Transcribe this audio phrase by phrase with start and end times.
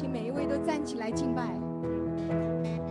[0.00, 2.89] 请每一位都站起来敬拜。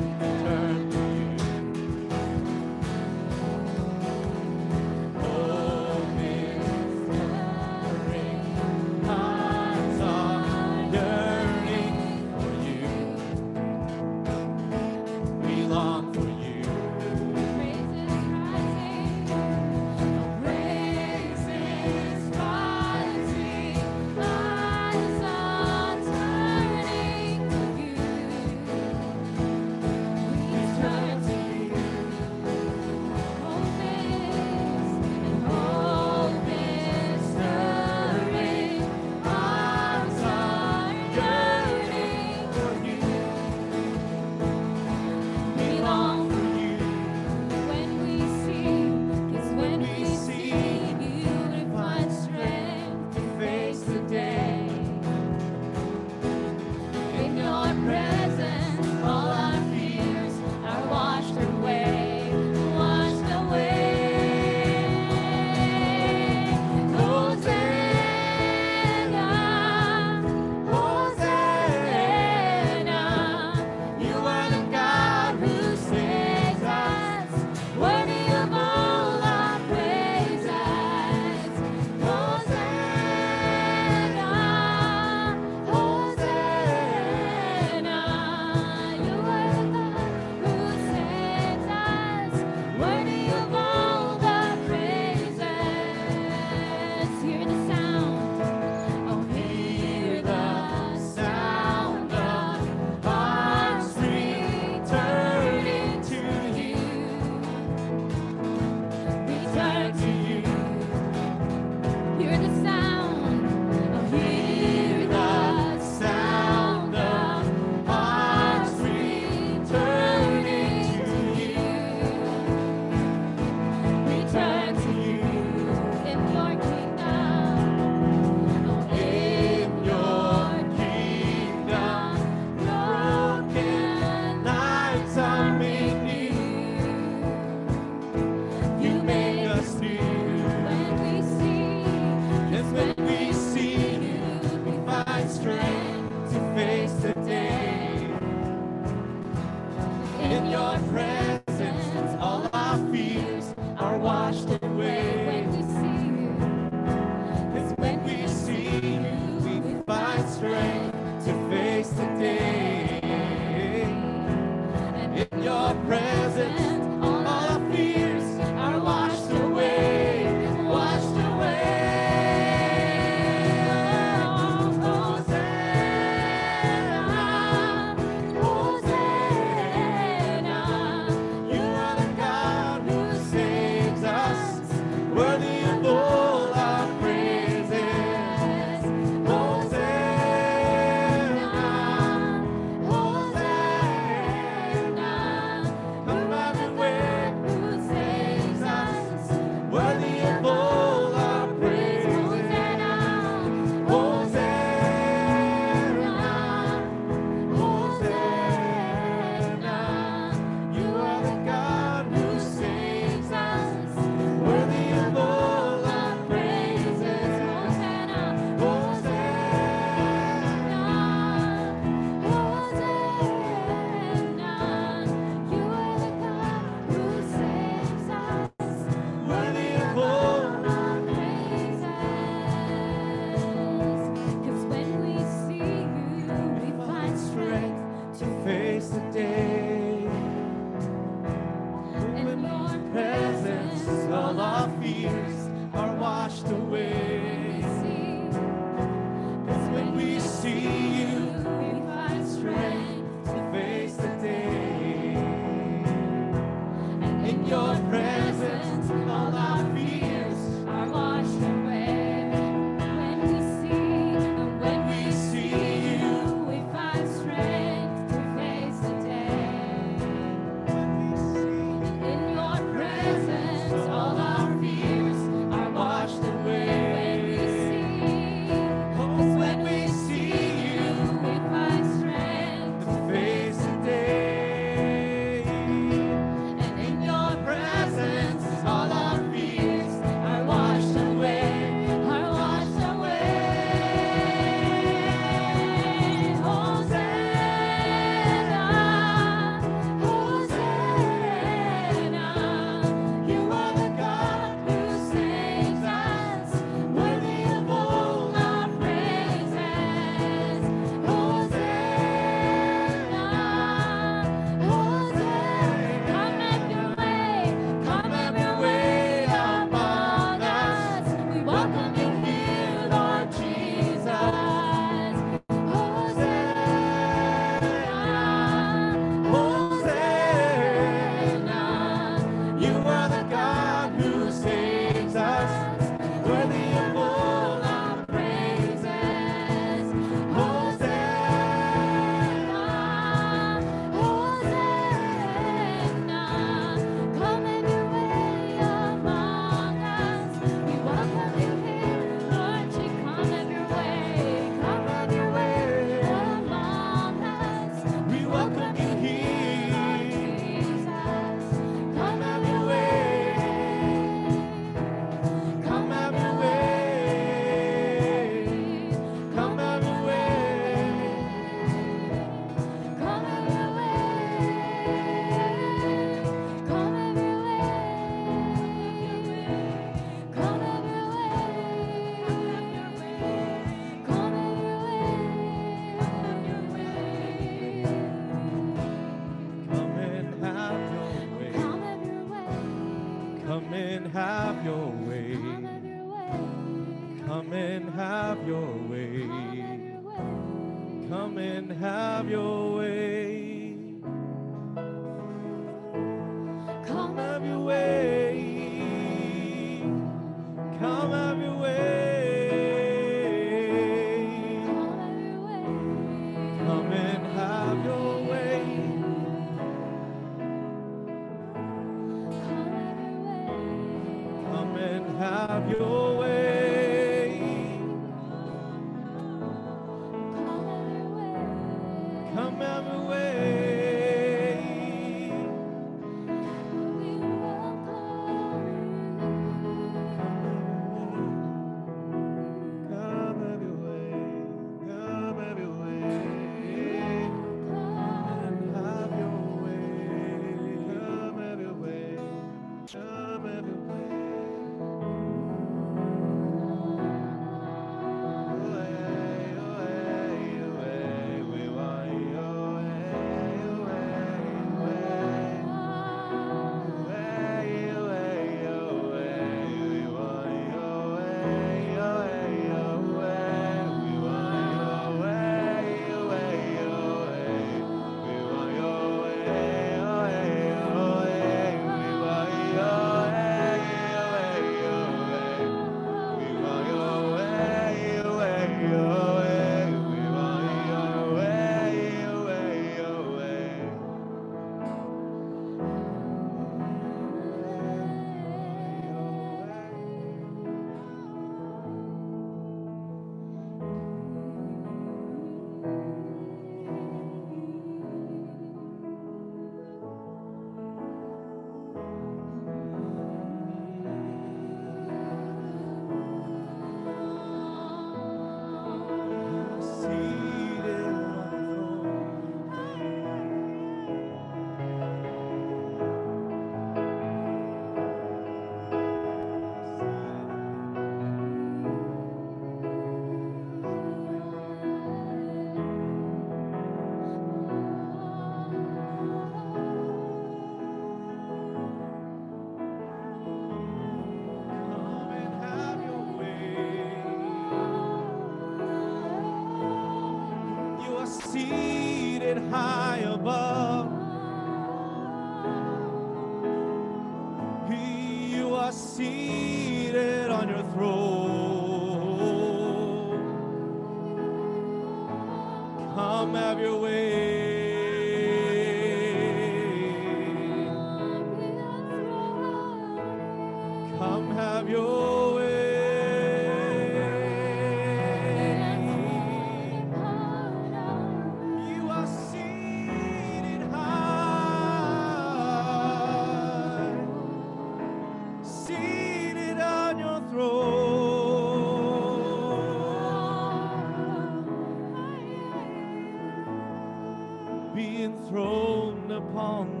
[599.61, 600.00] Enthroned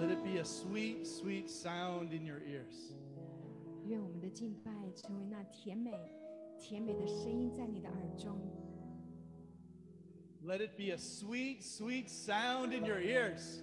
[0.00, 2.94] Let it be a sweet, sweet sound in your ears.
[3.86, 5.92] 愿我们的敬拜成为那甜美、
[6.58, 8.38] 甜美的声音在你的耳中。
[10.44, 13.62] Let it be a sweet, sweet sound in your ears.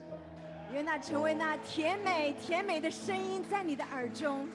[0.74, 4.50] 愿那成为那甜美、甜美的声音在你的耳中。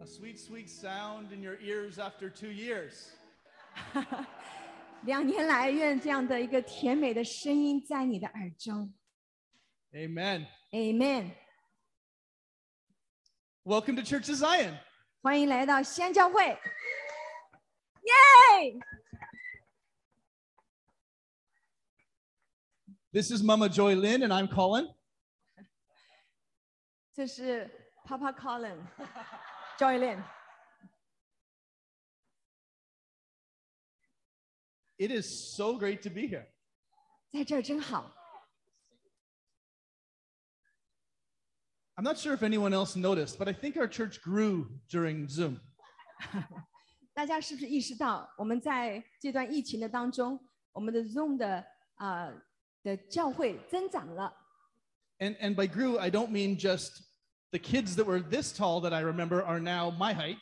[0.00, 3.12] A sweet, sweet sound in your ears after two years.
[5.05, 8.93] 两年来，愿这样的一个甜美的声音在你的耳中。
[9.91, 10.47] Amen.
[10.71, 11.31] Amen.
[13.63, 14.79] Welcome to Church of Zion.
[15.21, 16.57] 欢迎来到锡安教会。
[18.01, 18.79] Yay!
[23.11, 24.95] This is Mama Joy Lynn, and I'm Colin.
[27.13, 27.69] 这是
[28.05, 30.23] Papa Colin，Joy Lynn。
[35.02, 36.46] It is so great to be here.
[37.30, 38.12] 在这儿真好。
[41.96, 45.60] I'm not sure if anyone else noticed, but I think our church grew during Zoom.
[47.12, 50.38] 大家是不是意识到，我们在这段疫情的当中，
[50.72, 51.64] 我们的 Zoom 的
[51.96, 52.42] 啊、呃
[52.84, 54.32] 的教会增长了？
[55.18, 57.02] And, and by grew, I don't mean just
[57.50, 60.38] the kids that were this tall that I remember are now my height,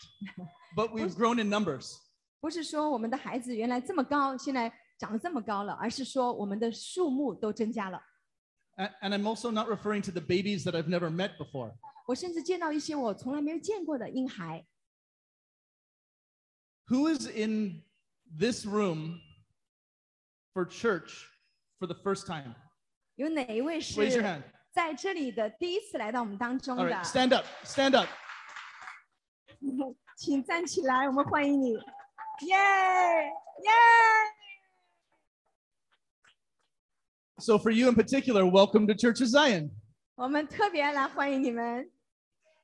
[0.77, 1.99] but we've grown in numbers.
[2.41, 8.01] 不是说我们的孩子原来这么高，现在长得这么高了，而是说我们的数目都增加了。
[8.77, 11.73] A- And I'm also not referring to the babies that I've never met before.
[12.07, 14.67] 我甚至见到一些我从来没有见过的婴孩。
[16.89, 17.83] Who is in
[18.39, 19.21] this room
[20.55, 21.27] for church
[21.81, 22.55] for the first time?
[23.17, 24.43] 有哪一位 Raise your 是 hand.
[24.71, 28.09] 在这里的第一次来到我们当中 All 的 right, stand up, stand up.
[30.17, 31.77] 请站起来，我们欢迎你！
[32.47, 32.57] 耶
[33.65, 33.73] 耶！
[37.39, 39.71] So, for you in particular, welcome to Church of Zion.
[40.15, 41.91] 我们特别来欢迎你们。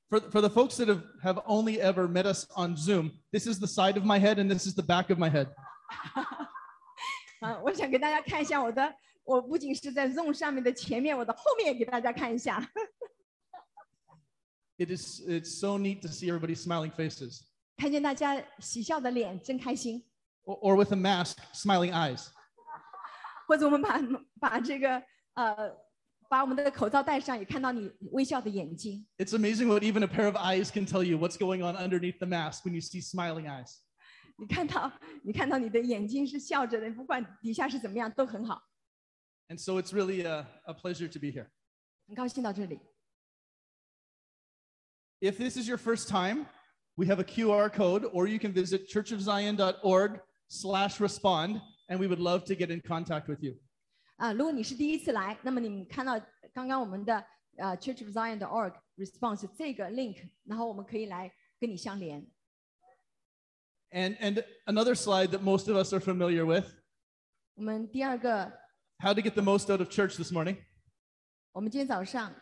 [0.08, 3.58] For, for the folks that have, have only ever met us on Zoom, this is
[3.58, 5.48] the side of my head and this is the back of my head.
[7.40, 12.61] 啊，我想给大家看一下我的，我不仅是在 Zoom 上 面的前面，我的后面也给大家看一下。
[14.78, 17.42] It is it's so neat to see everybody's smiling faces.
[17.76, 20.04] 看见大家喜笑的脸，真开心。
[20.44, 22.28] Or, or with a mask, smiling eyes.
[23.46, 24.00] 或者我们把
[24.40, 25.02] 把这个
[25.35, 25.76] 呃，
[26.28, 29.06] 把我们的口罩戴上，也看到你微笑的眼睛。
[29.18, 32.18] It's amazing what even a pair of eyes can tell you what's going on underneath
[32.18, 33.78] the mask when you see smiling eyes.
[34.37, 34.90] 你看到
[35.22, 38.62] 你看到你的眼睛是笑着的，不管底下是怎么样都很好，
[39.48, 41.48] And so it's really a, a pleasure to be here.
[42.06, 42.80] 很高兴到这里。
[45.20, 46.46] If this is your first time,
[46.96, 52.20] we have a QR code, or you can visit churchofzion.org slash respond, and we would
[52.20, 53.56] love to get in contact with you.
[54.16, 56.20] 啊，如果你是第一次来，那么你们看到
[56.52, 57.24] 刚刚我们的
[57.56, 62.26] 呃 Church of Zion 的 org response 这个 link，然后我们可以来跟你相连。
[63.90, 66.66] And, and another slide that most of us are familiar with
[67.54, 68.52] 我们第二个，
[69.00, 70.58] how to get the most out of church this morning.
[71.52, 72.35] 我们今天早上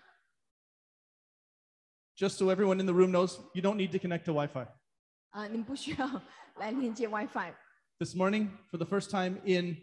[2.16, 4.66] Just so everyone in the room knows, you don't need to connect to Wi Fi.
[5.30, 6.22] 啊、你们不需要
[6.56, 7.52] 来连接 WiFi。
[7.98, 9.76] This morning, for the first time in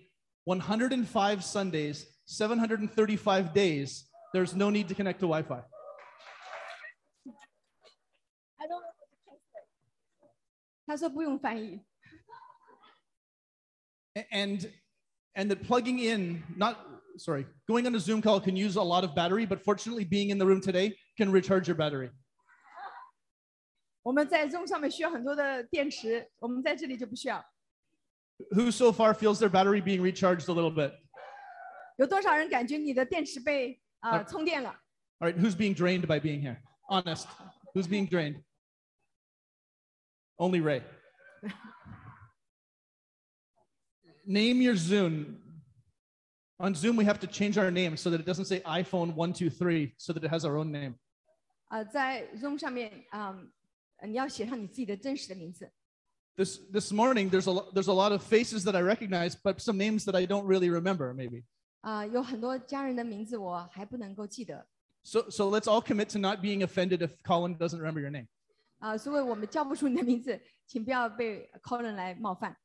[0.43, 5.63] 105 Sundays, 735 days, there's no need to connect to Wi Fi.
[8.59, 9.67] I don't know what to translate.
[10.85, 11.79] 他说不用翻译，
[14.31, 14.69] and
[15.35, 16.77] and that plugging in not
[17.17, 20.29] sorry going on a zoom call can use a lot of battery but fortunately being
[20.29, 22.09] in the room today can recharge your battery
[24.03, 27.43] 我们在 Zoom 上面需要很多的电池，我们在这里就不需要。
[28.51, 30.93] who so far feels their battery being recharged a little bit
[31.97, 34.79] 有多少人感觉你的电池被啊、呃充电了？
[35.19, 37.25] all right who's being drained by being here honest
[37.73, 38.43] who's being drained
[40.37, 40.83] only ray
[44.25, 45.39] name your zoom
[46.59, 49.95] on zoom we have to change our name so that it doesn't say iphone 123
[49.97, 50.95] so that it has our own name
[51.69, 53.35] 啊、在 Zoom 上面啊、
[54.05, 55.71] 你要写上你自己的真实的名字。
[56.35, 59.59] this this morning there's a lo- there's a lot of faces that I recognize, but
[59.59, 61.43] some names that I don't really remember maybe.
[61.81, 64.67] 啊、有很多家人的名字我还不能够记得
[65.03, 68.27] So so let's all commit to not being offended if Colin doesn't remember your name,
[68.79, 72.55] 啊、所以我们叫不出你的名字，请不要被 Colin 来冒犯，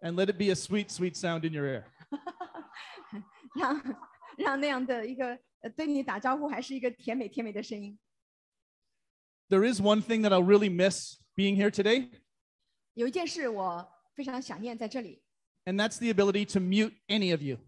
[0.00, 1.84] and let it be a sweet sweet sound in your ear.
[3.56, 3.96] 让
[4.36, 7.98] 让那样的一个呃对你打招呼还是一个甜美甜美的声音。
[9.48, 12.10] There is one thing that I'll really miss being here today,
[12.94, 15.22] 有一件事我非常想念在这里，
[15.64, 17.58] and that's the ability to mute any of you.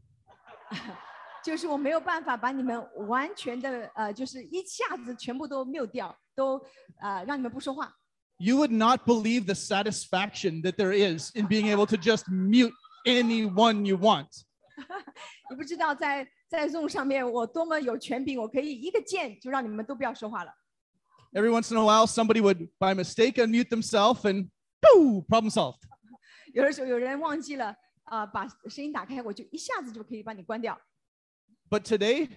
[1.43, 6.61] 就是我没有办法把你们完全的呃，就是一下子全部都 mute 掉，都
[6.99, 7.97] 啊、让你们不说话。
[8.37, 12.73] You would not believe the satisfaction that there is in being able to just mute
[13.07, 14.29] anyone you want.
[15.49, 20.53] 你不知道在在 Zoom 上面我多么有权柄，我可以一个键就让你们都不要说话了。
[21.35, 24.51] Every once in a while, somebody would by mistake unmute themselves and
[24.81, 25.81] boo, problem solved.
[26.53, 30.77] 有的时候有人忘记了啊、把声音打开，我就一下子就可以把你关掉。
[31.69, 32.29] But today,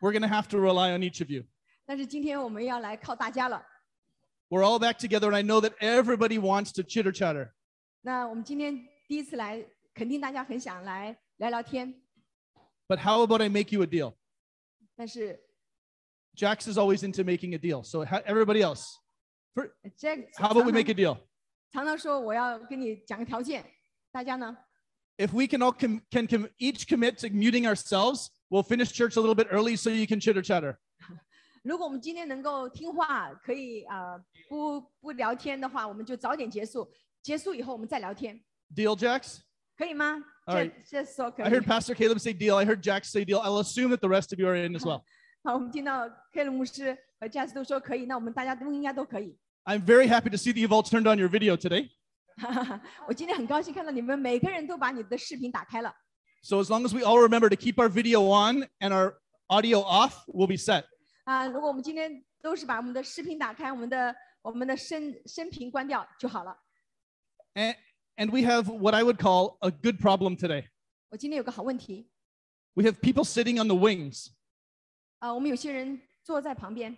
[0.00, 1.44] we're going to have to rely on each of you.
[1.86, 3.64] 但是今天我们要来靠大家了。
[4.50, 7.52] We're all back together, and I know that everybody wants to chitter chatter.
[8.02, 9.64] 那我们今天第一次来，
[9.94, 12.02] 肯定大家很想来聊聊天，
[12.86, 14.14] But how about I make you a deal?
[14.94, 15.40] 但是
[16.36, 17.82] Jax is always into making a deal.
[17.82, 18.98] So ha- everybody else,
[19.54, 21.18] for, 这 how about we 常 make a 常 deal?
[21.72, 23.64] 常常说我要跟你讲个条件，
[24.10, 24.56] 大家呢
[25.18, 29.16] If we can all com- can com- each commit to muting ourselves, we'll finish church
[29.16, 30.76] a little bit early so you can chitter chatter.
[31.62, 36.90] 如果我们今天能够听话，可以啊、呃不不聊天的话，我们就早点结束。
[37.22, 38.42] 结束以后我们再聊天，
[38.74, 39.38] Deal, Jax?
[39.76, 40.16] 可以吗？
[40.46, 40.72] All 这 right.
[40.88, 42.56] 这说可 I 以 heard。Pastor Caleb say deal.
[42.56, 43.38] I heard Jax say deal.
[43.38, 45.04] I'll assume that the rest of you are in as well.
[45.44, 49.36] 好，我们听到 K 鲁牧师和 Jazz 都说可以，那我们大家都应该都可以。
[49.64, 51.90] I'm very happy to see that you've all turned on your video today.
[53.06, 55.94] 我今天很高兴看到你们每个人都把你的视频打开了。
[56.42, 59.14] So as long as we all remember to keep our video on and our
[59.48, 60.84] audio off, we'll be set.
[61.24, 66.56] 啊，如果我们今天都是把我们的视频打开，我们的我们的声声频关掉就好了。
[67.54, 67.76] And,
[68.16, 70.64] and we have what I would call a good problem today.
[71.10, 72.08] 我今天有个好问题，
[72.74, 74.28] We have people sitting on the wings.
[75.18, 76.96] 啊，我们有些人坐在旁边，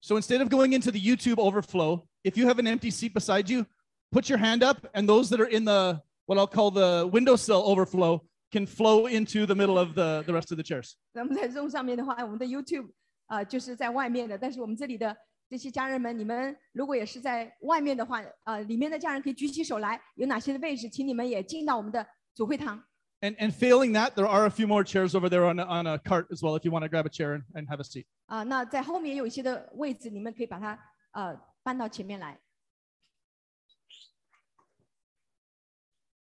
[0.00, 3.50] So instead of going into the YouTube overflow, if you have an empty seat beside
[3.52, 3.66] you,
[4.10, 7.62] put your hand up, and those that are in the what I'll call the windowsill
[7.64, 10.94] overflow can flow into the middle of the, the rest of the chairs.
[11.12, 12.90] 那么在 Zoom 上面的话，我们的 YouTube
[13.26, 15.14] 啊、就是在外面的，但是我们这里的
[15.50, 22.82] 这些家人们，你们如果也是在外面的话，呃，里面的家人可以举起手来，有哪些的位置，请你们也进到我们的主会堂。
[23.22, 25.88] And, and failing that, there are a few more chairs over there on a, on
[25.88, 27.84] a cart as well if you want to grab a chair and, and have a
[27.84, 28.06] seat.
[28.26, 30.78] 啊、那在后面有一些的位置，你们可以把它
[31.10, 32.38] 呃搬到前面来。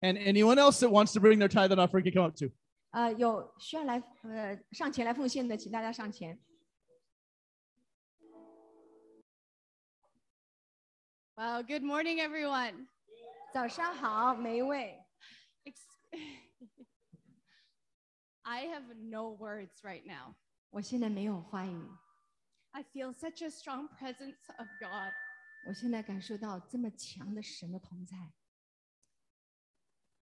[0.02, 2.50] And anyone else that wants to bring their tithe and offering can come up too.
[2.90, 6.38] 呃，有需要来呃上前来奉献的，请大家上前。
[11.36, 12.88] Wow, good morning, everyone.
[13.54, 14.98] 早上好，每一位。
[15.64, 15.86] Ex-
[18.46, 20.34] I have no words right now.
[20.70, 21.88] 我现在没有话语，
[22.70, 25.12] I feel such a strong presence of God.
[25.66, 28.16] 我现在感受到这么强的神的同在。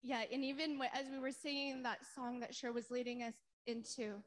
[0.02, 3.34] Yeah, and even wh- as we were singing that song that Cher was leading us
[3.66, 4.22] into,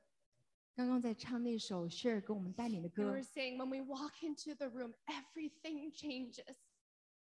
[0.74, 6.56] 刚刚在唱那首 Share 给我们带领的 we 歌 were，saying when we walk into the room, everything changes.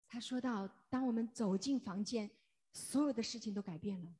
[0.08, 2.32] 他说到，当我们走进房间，
[2.72, 4.16] 所有的事情都改变了。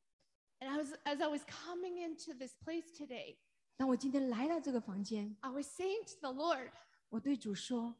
[0.64, 3.38] And I was, as I was coming into this place today,
[3.78, 6.70] 当我今天来到这个房间， I was saying to the Lord,
[7.10, 7.96] 我对主说，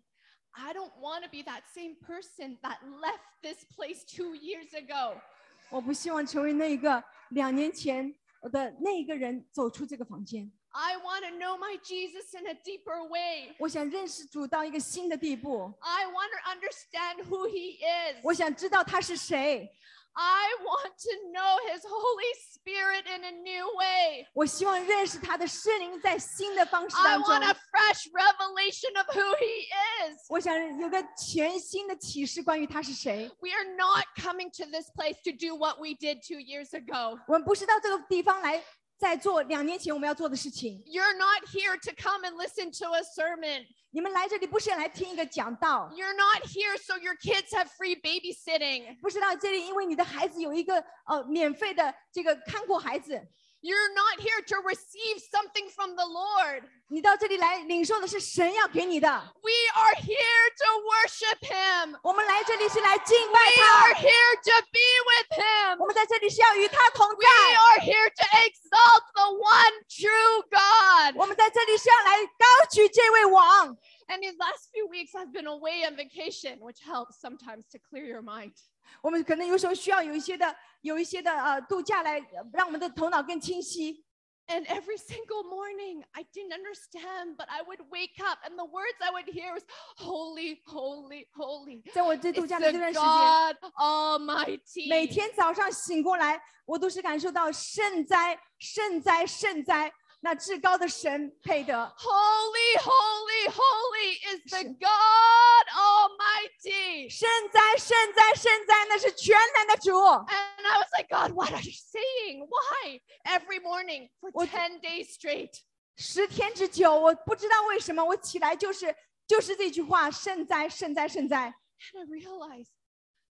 [0.52, 5.22] I don't want to be that same person that left this place two years ago.
[5.70, 8.14] 我不希望成为那个两年前
[8.52, 10.52] 的那一个人走出这个房间。
[10.72, 13.56] I want to know my Jesus in a deeper way.
[13.58, 18.20] 我想认识主到一个新的地步， I want to understand who He is.
[18.24, 19.72] 我想知道他是谁，
[20.16, 24.28] I want to know His Holy Spirit in a new way.
[24.34, 30.18] 我希望认识他的圣灵在新的方式 I 当中 want。a fresh revelation of who He is.
[30.30, 33.30] 我想有个全新的启示关于他是谁。
[33.40, 37.18] We are not coming to this place to do what we did two years ago.
[37.28, 38.62] 我们不是到这个地方来
[38.97, 40.83] 再做两年前我们要做的事情。
[40.87, 43.67] You're not here to come and listen to a sermon.
[43.91, 48.99] 你们来这里不是来听一个讲道，You're not here so your kids have free babysitting.
[49.01, 53.21] 不是到这里因为你的孩子有一个呃免费的这个看过孩子，
[53.64, 56.64] You're not here to receive something from the Lord.
[56.88, 59.10] 你到这里来领受的是神要给你的。
[59.44, 62.00] We are here to worship Him.
[62.02, 65.78] 我们来这里是来敬拜 We are 他， here to be with Him.
[65.82, 71.18] 我们在这里是要与他同 We 在， are here to exalt the one true God.
[71.20, 73.78] 我们在这里是要来高举这位王。
[74.08, 78.06] And these last few weeks, I've been away on vacation, which helps sometimes to clear
[78.06, 78.54] your mind.
[79.03, 84.05] 我们可能有时候需要有一些的有一些的呃度假来呃让我们的头脑更清晰。
[84.47, 89.11] And every single morning, I didn't understand, but I would wake up and the words I
[89.11, 89.63] would hear was
[89.97, 91.83] holy, holy, holy.
[91.95, 94.91] 在我这度假的这段时间，God Almighty.
[94.91, 99.91] 每天早上醒过来，我都是感受到圣哉、圣哉、圣哉，
[100.24, 101.74] 那至高的神配得。
[101.98, 107.10] Holy, holy, holy is the Sh- God Almighty.
[107.10, 109.92] 圣哉、圣哉、圣哉，那是全能的主。
[109.92, 112.48] And I was like, God, what are you saying?
[112.48, 113.02] Why?
[113.24, 115.62] Every morning for What- 10 days straight.
[115.96, 118.94] 十天之久，我不知道为什么，我起来就是
[119.28, 121.54] 就是这句话：圣哉、圣哉、圣哉。
[121.94, 122.72] And I realized,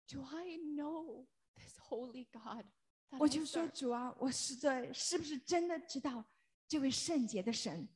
[0.08, 1.26] do I know
[1.56, 2.64] this holy God?
[3.12, 3.72] that 我 I 就说 serve?
[3.72, 6.24] 主啊，我实在是不是真的知道
[6.70, 7.88] 这位圣洁的神？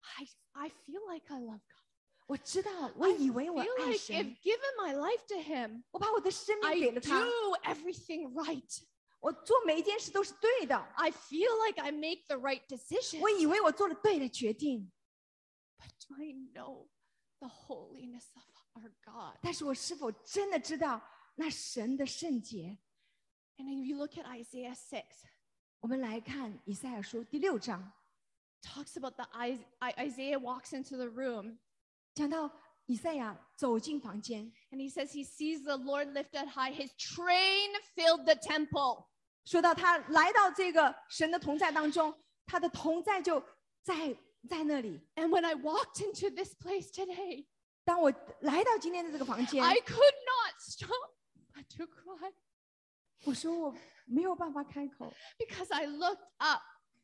[0.00, 1.82] I, I feel like I love God.
[2.26, 5.82] 我知道，我 I 以为我 feel 爱 like 神 I've，given my life to Him.
[5.92, 8.82] 我把我的生命 I 给了他， do everything right.
[9.20, 10.76] 我做每一件事都是对的。
[10.96, 13.20] I feel like I make the right decision.
[13.20, 14.90] 我以为我做了对的决定，
[15.78, 16.88] But do I know
[17.38, 18.44] the holiness of
[18.74, 19.38] our God?
[19.42, 21.00] 但是我是否真的知道
[21.36, 22.78] 那神的圣洁？
[23.58, 25.02] And if you look at Isaiah 6,
[25.80, 27.92] 我们来看以赛亚书第六章，
[28.62, 31.58] talks about the Is- I- Isaiah walks into the room
[32.14, 32.50] 讲到
[32.86, 36.72] 以赛亚走进房间， and he says he sees the Lord lifted high.
[36.72, 39.06] His train filled the temple.
[39.44, 42.14] 说到他来到这个神的同在当中，
[42.46, 43.40] 他的同在就
[43.82, 44.16] 在
[44.48, 45.00] 在那里。
[45.14, 47.46] And when I walked into this place today,
[47.84, 48.10] 当我
[48.40, 51.12] 来到今天的这个房间， I could not stop
[51.54, 52.32] but to cry
[53.24, 53.74] 我说我
[54.10, 56.62] 没有办法开口， because I looked up.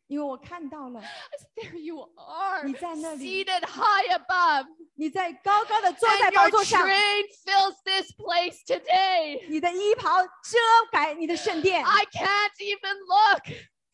[0.08, 3.44] 因为我看到了 I said, There you are, 你在那里。
[3.44, 4.66] seated high above.
[4.94, 9.48] 你在高高的坐在 And 宝 your 座上， train fills this place today.
[9.48, 10.58] 你的衣袍遮
[10.90, 13.42] 盖你的圣殿， I can't even look.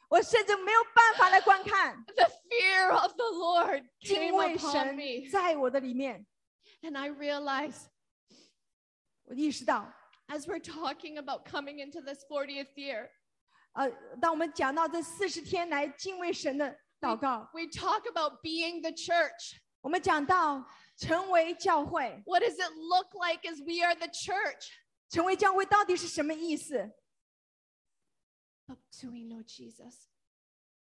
[0.08, 2.02] 我甚至没有办法来观看。
[2.06, 5.30] The fear of the Lord 敬 came 畏 upon 神 me.
[5.30, 6.26] 在我的里面，
[6.82, 7.82] And I realized
[9.24, 9.92] 我意识到，
[10.28, 13.08] as we're talking about coming into this 40th year,
[13.72, 13.90] 呃，
[14.20, 19.58] 当我们讲到这四十天来敬畏神的祷告， we talk about being the church.
[19.80, 20.66] 我们讲到
[20.96, 24.68] 成为教会， What does it look like as we are the church?
[25.08, 26.90] 成为教会到底是什么意思？
[28.66, 30.08] But do we know Jesus?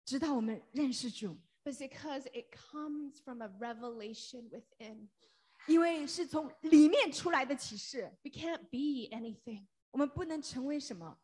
[0.05, 5.09] 直到我们认识主， It's because it comes from a revelation within.
[5.67, 9.65] 因为是从里面出来的启示， We can't be anything.
[9.91, 11.17] 我们不能成为什么，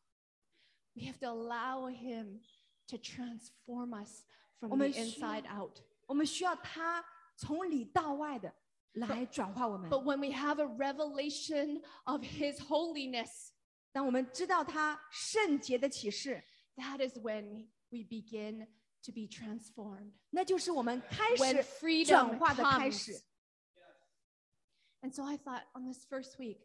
[0.93, 2.41] We have to allow Him
[2.87, 4.23] to transform us
[4.59, 5.79] from 我 the 们需要- inside out.
[6.07, 7.03] 我们需要他
[7.37, 8.53] 从里到外的
[8.93, 9.89] 来转化我们。
[9.89, 13.49] But when we have a revelation of His holiness,
[13.91, 16.43] 当我们知道他圣洁的启示，
[16.75, 18.67] that is when we begin
[19.03, 20.11] to be transformed.
[20.31, 22.91] 那就是我们开 When 始 freedom 转化的开 comes.
[22.97, 23.21] 始。
[25.01, 26.59] And so I thought on this first week,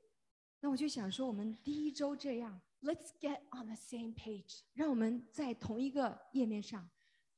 [0.61, 4.61] 那我就想说，我们第一周这样， let's get on the same page.
[4.75, 6.89] 让我们在同一个页面上，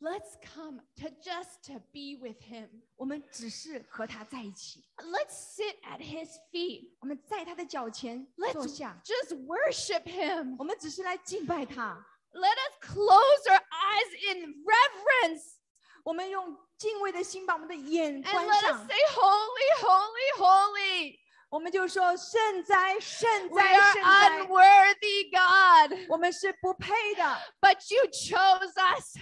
[0.01, 2.69] Let's come to just to be with him.
[2.97, 6.91] 我们只是和他在一起， Let's sit at his feet.
[7.01, 10.57] 我们在他的脚前 Let's 坐下， just worship him.
[10.59, 12.07] 我们只是来敬拜他。
[12.33, 15.57] Let us close our eyes in reverence
[16.05, 21.19] 我们用 敬畏的心把我们的眼 and 关 let us 上， say, Holy, holy, holy.
[21.51, 24.41] 我们就说圣哉，圣 We 哉， are 圣哉。
[24.47, 27.23] unworthy, God, 我们是不配的，
[27.61, 29.17] but you chose us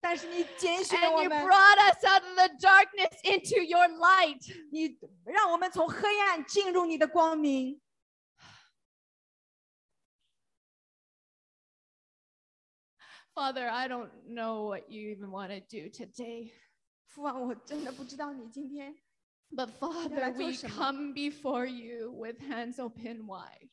[0.00, 4.40] 但是你拣选了 and 我 you 们， brought us out of the darkness into your light.
[4.70, 7.80] 你让我们从黑暗进入你的光明。
[13.34, 16.52] Father, I don't know what you even want to do today.
[17.16, 18.94] 父啊，我真的不知道你今天
[19.50, 20.74] But Father, 来做 we 什么？
[20.76, 23.68] come before you with hands open wide,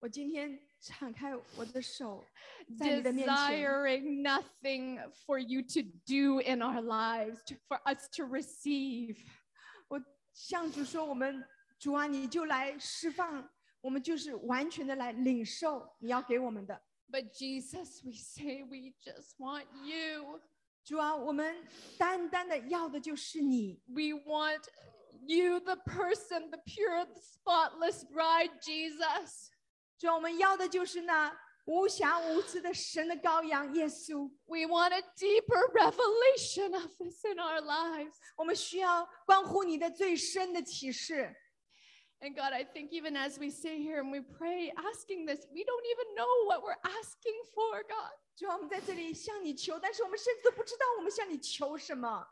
[0.00, 2.24] 我今天敞开我的手，
[2.78, 9.18] 在你的面前， desiring nothing for you to do in our lives, to- for us to receive.
[10.32, 11.42] 向主说：“我们
[11.78, 13.48] 主啊，你就来释放，
[13.80, 16.78] 我们就是完全的来领受你要给我们的。
[17.10, 20.42] But Jesus, we say we just want you.
[20.84, 21.66] 主啊，我们
[21.98, 24.64] 单单的要的就是你， We want
[25.26, 29.48] you, the person, the pure, the spotless bride, Jesus.
[29.98, 34.30] 主啊，我们要的就是那无瑕无疵的神的羔羊耶稣。
[34.44, 38.14] We want a deeper revelation of this in our lives.
[38.36, 41.34] 我们需要关乎你的最深的启示。
[42.20, 45.64] And God, I think even as we sit here and we pray asking this, we
[45.64, 48.12] don't even know what we're asking for, God.
[48.34, 52.26] 主啊，我们在这里向你求，但是我们甚至都不知道我们向你求什么。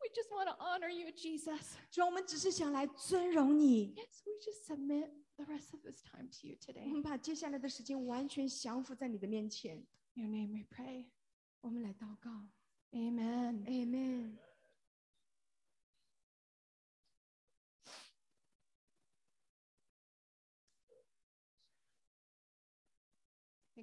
[0.00, 1.74] We just want to honor you, Jesus.
[1.90, 3.94] 主啊，我们只是想来尊荣你。
[4.10, 6.90] So we just submit the rest of this time to you 我 today.
[6.90, 9.76] 们把接下来的时间完全降服在你的面前。
[10.14, 11.10] In your name we pray.
[11.60, 12.30] 我们来祷告
[12.92, 14.38] Amen.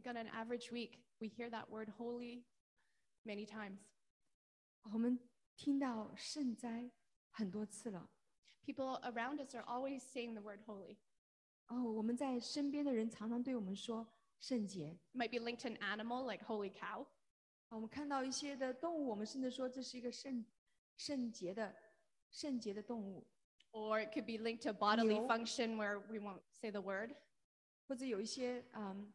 [0.02, 2.44] think on an average week, we hear that word holy
[3.26, 3.80] many times.
[4.92, 5.20] 我们
[5.56, 6.90] 听到圣哉
[7.32, 8.10] 很多次了。
[8.66, 10.98] People around us are always saying the word holy.
[11.68, 14.08] 哦，我们在身边的人常常对我们说
[14.40, 14.98] 圣洁。
[15.14, 17.06] It might be linked to an animal like holy cow.
[17.70, 20.46] 啊，我们看到一些的动物，我们甚至说这是一个圣
[20.96, 21.76] 圣洁的
[22.32, 23.28] 圣洁的动物，
[23.72, 25.28] Or it could be linked to bodily Meal.
[25.28, 27.16] function where we won't say the word.
[27.88, 29.14] 或者有一些嗯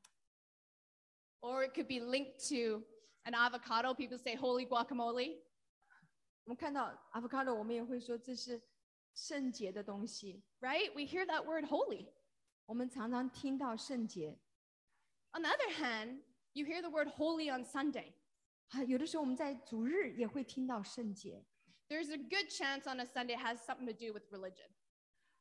[1.41, 2.85] Or it could be linked to
[3.25, 3.95] an avocado.
[3.95, 5.43] People say holy guacamole.
[6.45, 8.61] 我们看到 avocado，我们也会说这是
[9.15, 10.43] 圣洁的东西。
[10.61, 10.93] right?
[10.95, 12.13] We hear that word holy.
[12.67, 14.39] 我们常常听到圣洁，
[15.33, 16.23] On the other hand,
[16.53, 18.13] you hear the word holy on Sunday.
[18.69, 21.45] 啊，有的时候我们在主日也会听到圣洁。
[21.89, 24.71] There's a good chance on a Sunday it has something to do with religion.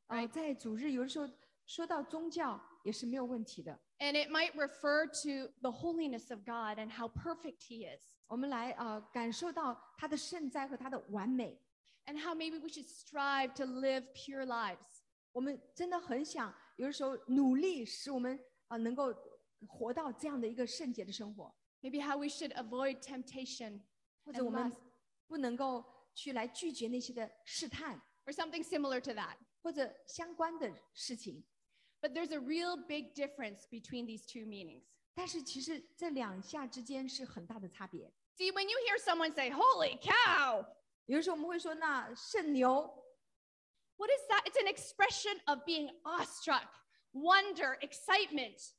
[0.08, 1.30] 啊，在主日有的时候
[1.66, 3.80] 说到宗教也是没有问题的。
[4.00, 11.60] And it might refer to the holiness of God and how perfect He is, 我们来啊、感受到他的圣哉和他的完美。
[12.08, 15.04] and how maybe we should strive to live pure lives.
[15.32, 19.14] 我们真的很想，有的时候努力使我们啊、能够
[19.68, 23.82] 活到这样的一个圣洁的生活， Maybe how we should avoid temptation
[24.24, 24.78] 或者 and 我们 lust,
[25.28, 25.86] 不能够
[26.16, 29.36] 去来拒绝那些的试探 or something similar to that.
[29.62, 31.44] 或者相关的事情。
[32.06, 34.84] But there's a real big difference between these two meanings.
[35.14, 38.12] 但是其实这两下之间是很大的差别。
[38.38, 40.66] See, when you hear someone say, Holy cow,
[41.06, 42.90] 有的时候我们会说，那圣牛
[43.98, 44.44] what is that?
[44.46, 46.68] It's an expression of being awestruck,
[47.14, 48.72] wonder, excitement.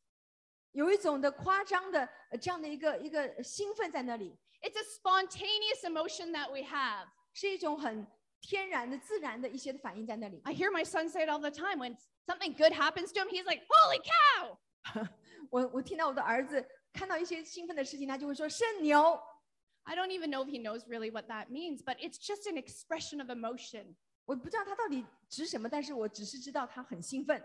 [0.73, 7.07] 有一种的夸张的呃这样的一个一个兴奋在那里， It's a spontaneous emotion that we have.
[7.35, 8.07] 是一种很
[8.41, 10.41] 天然的、自然的一些的反应在那里。
[10.45, 11.77] I hear my son say it all the time.
[11.77, 14.59] When something good happens to him, he's like, Holy cow!
[15.51, 19.21] 我我听到我的儿子看到一些兴奋的事情，他就会说圣牛。
[19.85, 22.57] I don't even know if he knows really what that means, but it's just an
[22.57, 23.97] expression of emotion.
[24.25, 27.43] 我不知道他到底指什么，但是我只是知道他很兴奋。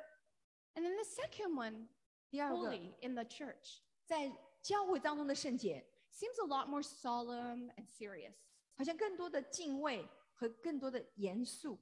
[0.75, 1.88] And then the second one,
[2.29, 4.31] 第二个， holy in the church, 在
[4.61, 8.35] 教会当中的圣洁， seems a lot more solemn and serious.
[8.75, 11.79] 好像更多的敬畏和更多的严肃，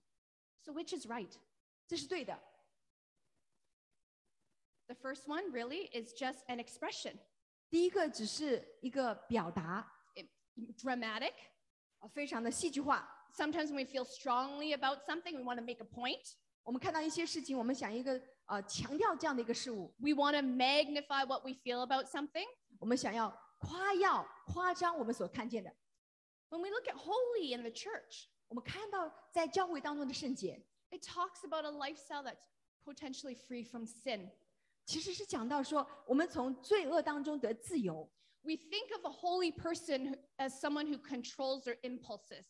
[0.63, 1.31] So, which is right?
[1.85, 2.41] 这是对的。
[4.89, 7.17] The first one really is just an expression,
[7.69, 9.91] 第一个只是一个表达，
[10.77, 11.33] dramatic.
[11.99, 13.09] 啊，非常的戏剧化。
[13.35, 16.35] Sometimes when we feel strongly about something, we want to make a point.
[16.63, 22.45] 我们看到一些事情，我们想一个呃强调这样的一个事物， We want to magnify what we feel about something.
[22.79, 25.75] 我们想要夸耀、夸张我们所看见的。
[26.49, 32.45] When we look at holy in the church, 我们看到在教会当中的圣洁， it talks about a lifestyle that's
[32.85, 34.31] potentially free from sin.
[34.90, 38.10] 其实是讲到说我们从罪恶当中得自由。
[38.42, 42.44] We think of a holy person as someone who controls their impulses.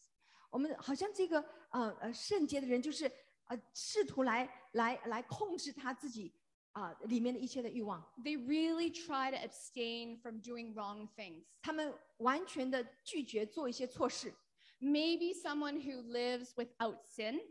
[0.48, 3.12] 我们好像这个呃呃圣洁的人，就是
[3.44, 6.32] 呃试图来来来控制他自己
[6.72, 11.44] 啊、里面的一切的欲望，They really try to abstain from doing wrong things.
[11.60, 14.32] 他们完全的拒绝做一些错事
[14.80, 17.42] ，Maybe someone who lives without sin.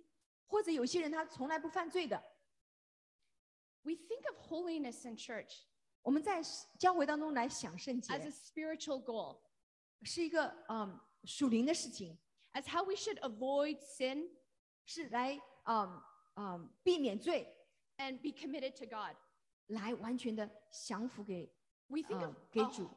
[0.48, 2.24] 或者有些人他从来不犯罪的。
[3.83, 5.63] We think of holiness in church
[6.03, 6.43] 我们在
[6.79, 9.41] 教会当中来想圣洁 as a spiritual goal,
[10.03, 12.17] 是一个嗯属灵的事情，
[12.53, 14.29] as how we should avoid sin
[14.85, 16.03] 是来嗯
[16.37, 17.47] 嗯避免罪，
[17.99, 19.17] and be committed to God.
[19.69, 21.51] 来完全的降服给
[21.87, 22.91] We think of 嗯给 a- 主。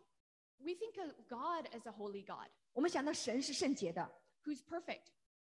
[0.60, 4.10] we think of God as a holy God 我们想到神是圣洁的，
[4.44, 5.04] who's perfect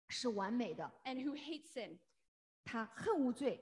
[0.07, 1.97] 是完美的， and who hates sin
[2.63, 3.59] 他恨无罪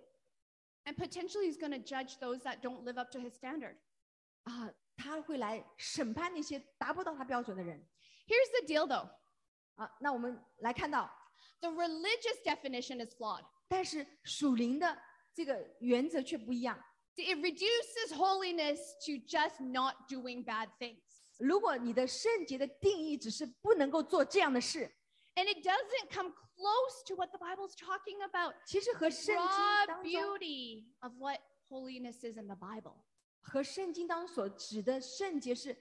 [0.85, 3.75] and potentially is going to judge those that don't live up to his standard.
[4.43, 7.85] 啊，他会来审判那些达不到他标准的人
[8.27, 9.09] Here's the deal though.
[9.75, 9.91] 啊。
[9.99, 11.09] 那我们来看到，
[11.59, 13.45] The religious definition is flawed.
[13.67, 14.97] 但是属灵的
[15.33, 16.81] 这个原则却不一样。
[17.15, 21.01] It reduces holiness to just not doing bad things.
[21.39, 24.91] 如果你的圣洁的定义只是不能够做这样的事，
[25.35, 28.55] And it doesn't come close to what the Bible's talking about.
[28.65, 31.39] 其实和圣经 Raw 当中 beauty of what
[31.69, 33.03] holiness is in the Bible.
[33.41, 35.77] 和圣经当中所指的圣洁是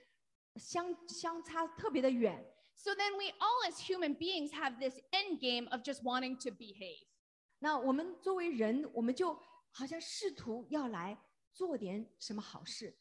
[0.56, 2.52] 相相差特别的远。
[2.74, 6.50] So then we all as human beings have this end game of just wanting to
[6.50, 7.06] behave.
[7.58, 9.40] 那我们作为人，我们就
[9.70, 11.18] 好像试图要来
[11.54, 12.98] 做点什么好事。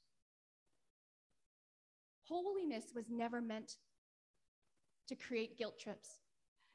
[2.27, 3.75] Holiness was never meant
[5.07, 6.21] to create guilt trips.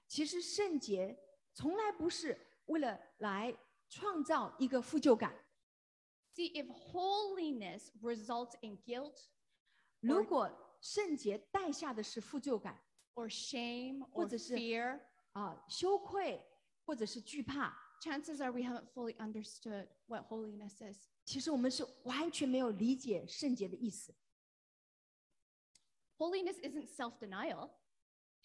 [0.07, 1.19] 其实圣洁
[1.53, 3.57] 从来不是为了来
[3.89, 5.35] 创造一个负疚感。
[6.35, 9.17] See, if holiness results in guilt
[10.01, 12.81] 如果圣洁带下的是负疚感
[13.15, 15.01] or shame or 或者是- fear,
[15.33, 16.41] 啊、羞愧
[16.85, 17.73] 或者是惧怕，
[18.03, 21.09] chances are we haven't fully understood what holiness is.
[21.25, 24.15] 其实我们是完全没有理解圣洁的意思。
[26.19, 27.19] Holiness isn't self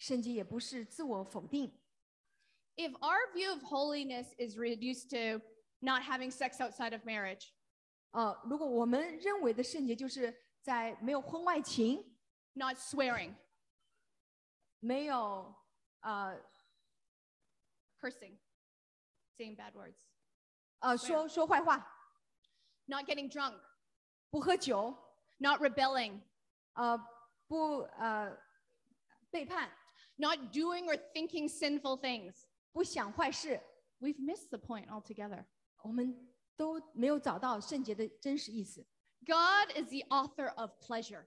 [0.00, 1.72] 圣洁也不是自我否定。
[2.76, 5.42] If our view of holiness is reduced to
[5.80, 7.52] not having sex outside of marriage,
[8.10, 12.18] 呃，如果我们认为的圣洁就是在没有婚外情，
[12.52, 13.34] not swearing,
[14.80, 15.54] 没有
[16.00, 16.38] 呃
[17.98, 18.36] cursing,
[19.38, 19.96] saying bad words,
[20.80, 21.86] 呃说说坏话，
[22.84, 23.58] not getting drunk,
[24.30, 24.94] 不喝酒，
[25.38, 26.20] not rebelling,
[26.74, 26.98] 呃
[27.46, 28.36] 不呃
[29.30, 29.70] 背叛，
[30.20, 33.60] not doing or thinking sinful things, 不想坏事，
[34.00, 35.44] we've missed the point altogether.
[35.82, 38.86] 我们都没有找到圣洁的真实意思。
[39.24, 41.26] God is the author of pleasure.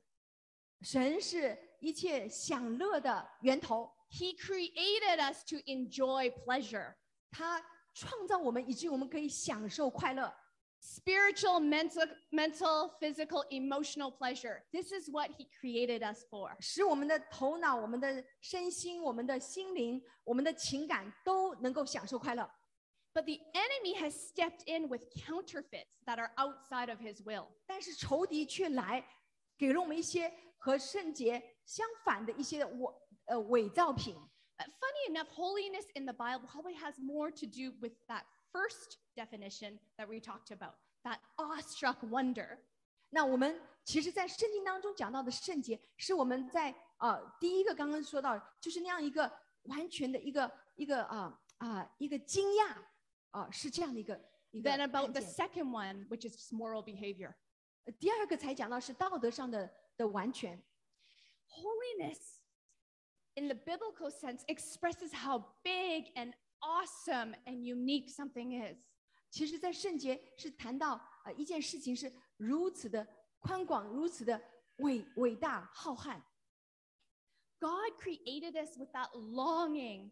[0.81, 6.95] 神是一切享乐的源头， He created us to enjoy pleasure.
[7.29, 7.63] 他
[7.93, 10.33] 创造我们，以至于我们可以享受快乐。
[10.83, 14.63] Spiritual, mental, mental, physical, emotional pleasure.
[14.71, 16.55] This is what he created us for.
[16.59, 22.49] 使我们的头脑、我们的身心、我们的心灵、我们的情感都能够享受快乐。
[23.13, 27.47] But the enemy has stepped in with counterfeits that are outside of his will.
[27.67, 29.05] 但是仇敌却来
[29.57, 32.93] 给了我们一些和圣洁相反的一些伪
[33.25, 34.15] 呃伪造品。
[34.59, 38.97] Uh, funny enough, holiness in the Bible probably has more to do with that first
[39.15, 42.57] definition that we talked about, that awestruck wonder.
[43.11, 49.31] 那我们其实，在圣经当中讲到的圣洁，是我们在呃第一个刚刚说到，就是那样一个
[49.63, 52.75] 完全的一个一个啊啊、一个惊讶
[53.31, 54.19] 啊、是这样的一个
[54.51, 57.33] 一个 Then 看 about the 见 second one, which is just moral behavior.
[57.85, 60.61] 呃第二个才讲到是道德上的的完全。
[61.47, 62.39] Holiness,
[63.33, 68.77] in the biblical sense, expresses how big and awesome and unique something is.
[69.29, 73.07] 其实，在圣洁是谈到呃一件事情是如此的
[73.39, 74.41] 宽广，如此的
[74.77, 76.21] 伟伟大浩瀚。
[77.59, 80.11] God created us with that longing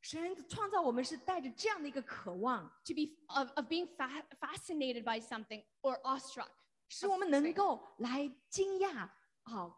[0.00, 6.48] 神创造我们是带着这样的一个渴望， to be of, of being fa- fascinated by something or awestruck.
[6.88, 9.08] 使我们能够来惊讶
[9.42, 9.76] 啊，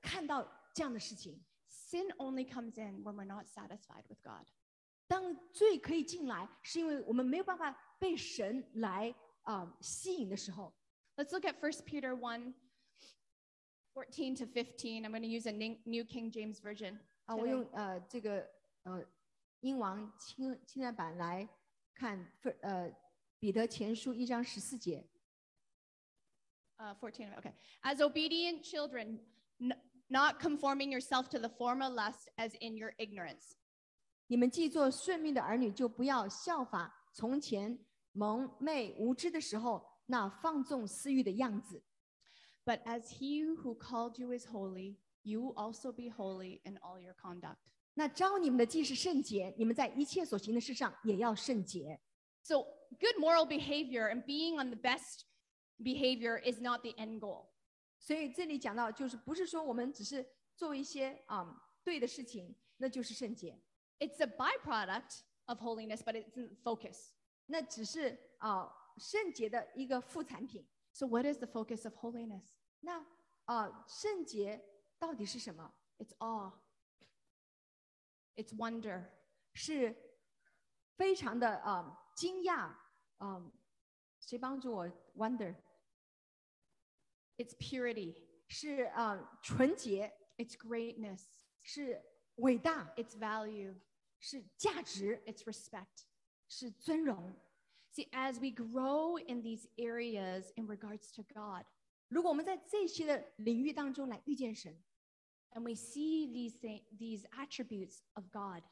[0.00, 1.42] 看到这样的事情。
[1.68, 4.46] Sin only comes in when we're not satisfied with God.
[5.06, 10.72] 当罪可以进来，是因为我们没有办法被神来啊、吸引的时候。
[11.16, 12.54] Let's look at 1 Peter 1
[13.94, 15.04] 14 to 15.
[15.04, 16.98] I'm going to use a Ning- New King James Version.
[17.26, 17.50] 啊，我 Today.
[17.50, 18.48] 用呃这个
[18.84, 19.04] 呃
[19.60, 21.46] 英王清清代版来
[21.94, 22.90] 看，呃
[23.38, 25.04] 彼得前书一章十四节，
[26.78, 27.52] Uh, 14, okay.
[27.82, 29.18] As obedient children,
[29.58, 29.76] n-
[30.08, 33.54] not conforming yourself to the former lust as in your ignorance.
[34.27, 37.77] 你们既做顺命的儿女，就不要效法从前
[38.11, 41.83] 蒙昧无知的时候那放纵私欲的样子。
[42.65, 47.57] But as he who called you is holy, you also be holy in all your conduct.
[47.93, 51.99] 那招你们的既是圣洁，你们在一切所行的事上也要圣洁。
[52.41, 52.63] So,
[52.99, 55.21] good moral behavior and being on the best
[55.79, 57.47] behavior is not the end goal.
[57.99, 61.45] 所以这里讲到，就是不是说我们只是做一些啊、
[61.83, 63.59] 对的事情，那就是圣洁，
[63.98, 67.12] It's a byproduct of holiness, but it's the focus.
[67.46, 70.66] 那只是啊、圣洁的一个副产品。
[70.92, 72.44] So, what is the focus of holiness?
[72.80, 73.04] 那
[73.44, 74.64] 啊、圣洁
[74.98, 75.74] 到底是什么？
[75.98, 76.52] It's awe,
[78.36, 79.04] it's wonder,
[79.52, 79.94] 是
[80.96, 82.74] 非常的啊、惊讶，
[83.18, 83.52] 嗯、
[84.20, 84.88] 谁帮助我？
[85.16, 85.54] Wonder
[87.36, 91.26] it's purity, 是啊、纯洁， it's greatness,
[91.62, 92.02] 是
[92.36, 93.74] 伟大， it's value,
[94.18, 96.04] 是价值， it's respect.
[96.48, 97.32] 是尊荣。
[97.92, 101.64] See, as we grow in these areas in regards to God,
[102.08, 104.74] 如果我们在这些的领域当中来遇见神，
[105.52, 108.62] and we see these, thi- these attributes of God,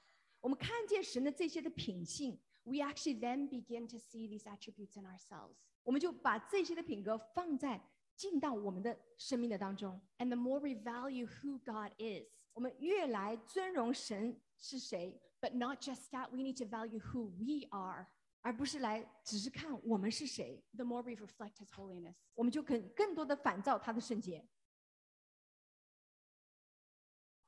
[0.40, 5.56] 我们看见神的这些的品性， we actually then begin to see these attributes in ourselves.
[5.82, 7.80] 我们就把这些的品格放在
[8.14, 10.00] 进到我们的生命的当中。
[10.18, 16.56] And the more we value who God is, 我们越来尊荣神是谁， but not just that, we need
[16.59, 18.06] to value who we are,
[18.40, 22.14] 而不是来只是看我们是谁， the more we reflect His holiness.
[22.34, 24.46] 我们就可更多的反照他的圣洁。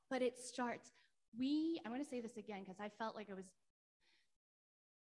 [0.09, 0.91] But it starts,
[1.31, 3.45] we, I'm going to say this again because I felt like it was,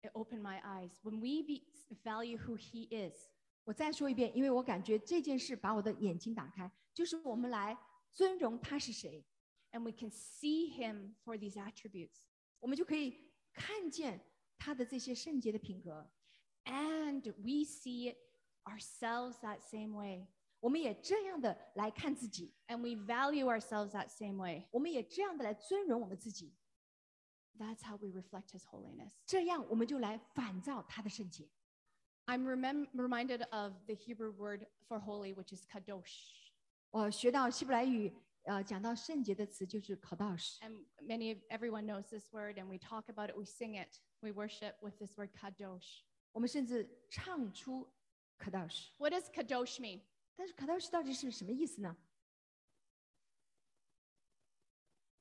[0.04, 0.92] it opened my eyes.
[1.02, 1.64] When we be,
[2.04, 3.28] value who He is,
[3.64, 7.78] 我再说一遍，因为我感觉这件事把我的眼睛打开，就是我们来
[8.14, 9.26] 尊荣他是谁，
[9.74, 12.22] and we can see Him for these attributes,
[12.60, 14.20] 我们就可以看见
[14.58, 16.10] 他的这些圣洁的品格，
[16.66, 18.16] and we see
[18.66, 20.28] ourselves that same way,
[20.60, 24.68] 我们也这样的来看自己， and we value ourselves that same way.
[24.72, 26.54] 我们也这样的来尊荣我们自己，
[27.58, 29.14] That's how we reflect His holiness.
[29.26, 31.50] 这样我们就来反照他的圣洁。
[32.26, 36.52] I'm remem- reminded of the Hebrew word for holy, which is kadosh.
[36.92, 43.38] 我学到希伯来语， 呃，讲到圣洁的词就是 kadosh， And many of everyone knows this word, and we talk about it,
[43.38, 46.02] we sing it, we worship with this word kadosh.
[46.32, 47.92] 我们甚至唱出
[48.40, 48.90] kadosh。
[48.98, 50.02] What does kadosh mean?
[50.36, 51.96] 但是 kadosh 到底是什么意思呢？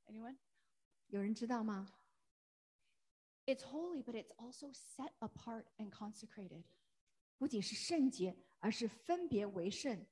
[0.07, 0.37] Anyone?
[1.09, 1.93] 有人知道吗？
[3.47, 6.65] It's holy, but it's also set apart and consecrated.
[7.39, 10.07] 不仅是圣洁，而是分别为圣。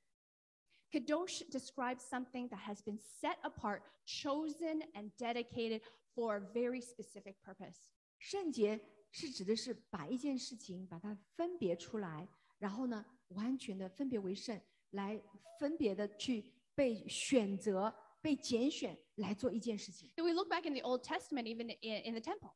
[0.91, 5.81] Kadosh describes something that has been set apart, chosen, and dedicated
[6.15, 7.91] for a very specific purpose.
[8.19, 8.79] 圣洁
[9.11, 14.59] 是指的是把一件事情把它分别出来，然后呢，完全的分别为圣，
[14.91, 15.21] 来
[15.59, 20.09] 分别的去被选择、被拣选来做一件事情。
[20.15, 22.53] If we look back in the Old Testament, even in, in the temple,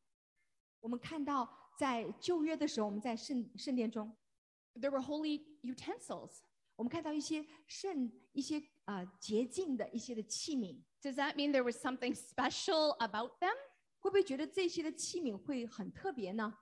[0.80, 1.47] 我们看到
[1.78, 4.15] 在旧约的时候，我们在圣圣殿中，
[4.76, 6.39] there were holy utensils.
[6.76, 13.53] 我们看到一些圣一些啊、呃洁净的一些的器皿， Does that mean there was something special about them?
[13.99, 16.57] 会不会觉得这些的器皿会很特别呢？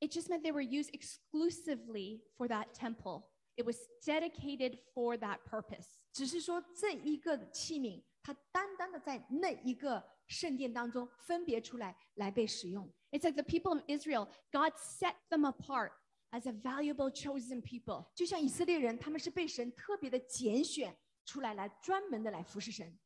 [0.00, 3.30] It just meant they were used exclusively for that temple.
[3.56, 5.86] It was dedicated for that purpose.
[6.12, 12.92] 只是说这一个器皿，它单单的在那一个圣殿当中分别出来来被使用。
[13.12, 15.92] It's like the people of Israel, God set them apart
[16.30, 18.06] as a valuable chosen people.
[18.14, 22.98] 就像以色列人，他们是被神特别的拣选出来，来专门的来服侍神。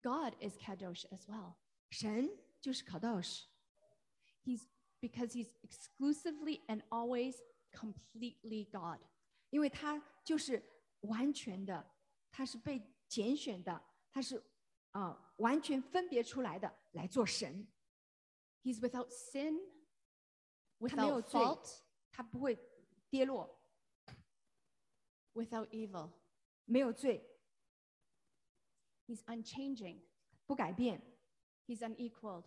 [0.00, 1.54] God is Kadosh as well.
[1.90, 2.30] 神
[2.60, 3.46] 就是考道士，
[4.44, 4.62] He's
[5.00, 7.36] because he's exclusively and always
[7.72, 9.00] completely God.
[9.50, 10.62] 因为他就是
[11.00, 11.94] 完全的，
[12.30, 14.42] 他是被拣选的，他是
[14.92, 17.66] 啊、完全分别出来的来做神。
[18.62, 19.71] He's without sin, 他没有
[20.82, 21.80] without 罪 fault,
[22.10, 22.58] 他不会
[23.10, 23.58] 跌落，
[25.34, 26.12] without evil.
[26.64, 27.24] 没有罪，
[29.06, 30.02] He's unchanging.
[30.46, 31.02] 不改变，
[31.66, 32.44] He's unequaled.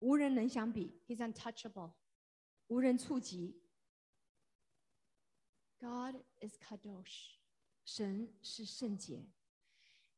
[0.00, 1.92] 无人能相比， He's untouchable.
[2.68, 3.60] 无人触及。
[5.78, 7.36] God is Kadosh.
[7.84, 9.26] 神是圣洁，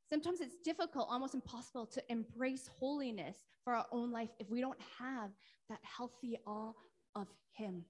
[0.09, 4.79] Sometimes it's difficult, almost impossible to embrace holiness for our own life if we don't
[4.99, 5.33] have
[5.68, 6.72] that healthy awe
[7.12, 7.85] of Him.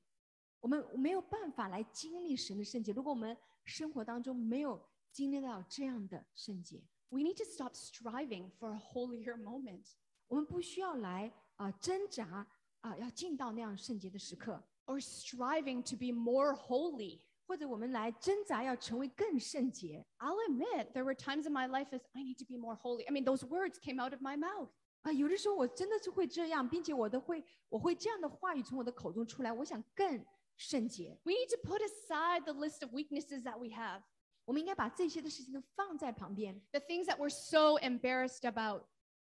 [0.60, 9.86] 我们没有办法来经历神的圣洁，如果我们生活当中没有经历到这样的圣洁， We need to stop striving for a holier moment
[10.28, 12.46] 我们不需要来啊、挣扎
[12.80, 17.20] 啊、要进到那样圣洁的时刻， or striving to be more holy.
[17.48, 22.74] 或者我们来挣扎要成为更圣洁 I'll admit there were times in my life as I need to be more
[22.74, 23.04] holy.
[23.06, 24.70] I mean, those words came out of my mouth.
[25.02, 25.12] 啊。
[25.12, 30.24] 有的时候我真的是会这样，并且我都会我会这样的话语从我的口中出来，我想更
[30.56, 31.18] 圣洁。
[31.24, 34.02] We need to put aside the list of weaknesses that we have,
[34.44, 38.84] 我们应该把这些的事情都放在旁边， the things that we're so embarrassed about,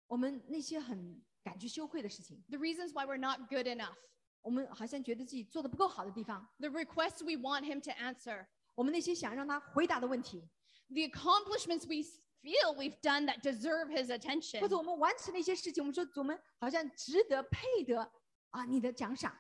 [0.07, 3.97] 我们那些很感觉羞愧的事情， the reasons why we're not good enough,
[4.41, 10.49] 我们好像觉得自己做的不够好的地方， the requests we want Him to answer, 我们那些想让他回答的问题，
[10.89, 14.61] the accomplishments we s- feel we've done that deserve His attention.
[14.61, 18.13] 或者我们完成了一些事情，我们说我们好像值得配得
[18.51, 19.37] 啊你的奖赏。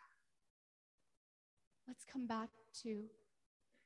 [1.86, 2.50] Let's come back
[2.82, 3.08] to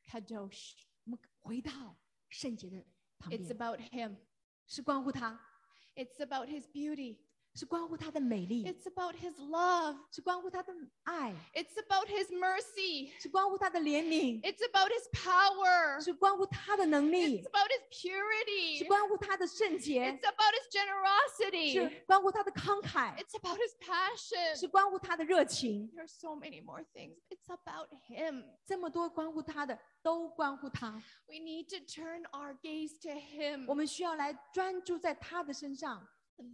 [0.06, 0.74] Kadosh.
[1.04, 1.96] 我们回到
[2.28, 2.84] 圣洁的
[3.18, 4.16] 旁 It's 边， about Him,
[4.66, 5.40] 是关乎他，
[5.94, 7.18] it's about His beauty,
[7.56, 16.02] 是关乎他的美丽， it's about His love, 是关乎他的爱， it's about His mercy, 是关乎他的怜悯， it's about His power,
[16.02, 24.58] 是关乎他的能力 it's，about His 是 purity, 关乎他的圣洁 it's，about His generosity, 是关乎他的慷慨， it's about His passion.
[24.58, 25.88] 是关乎他的热情。
[25.94, 27.20] There are so many more things.
[27.28, 28.46] It's about Him.
[28.66, 31.00] 这么多关乎他的，都关乎他。
[31.28, 36.04] We need to turn our gaze to Him, 我们需要来专注在他的身上，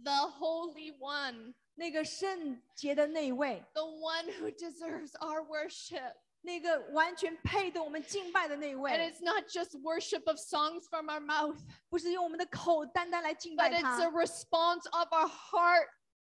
[0.03, 6.13] the Holy One, 那个圣洁的那一位， the one who deserves our worship.
[6.43, 13.71] 那个完全配得我们敬拜的那一 And 位， it's not just worship of songs from our mouth, 不是用我们的口单单来敬 but 拜
[13.71, 15.87] it's 他 a，response of our heart,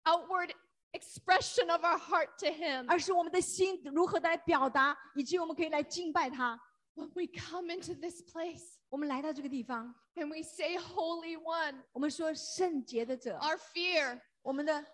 [0.05, 0.53] outward
[0.93, 2.85] expression of our heart to Him.
[2.87, 6.61] 而是我们的心如何的来表达，以及我们可以来敬拜他。
[6.97, 14.21] When we come into this place 我们来到这个地方， and we say, Holy One, 我们说圣洁的者， our fear,
[14.43, 14.85] 我们的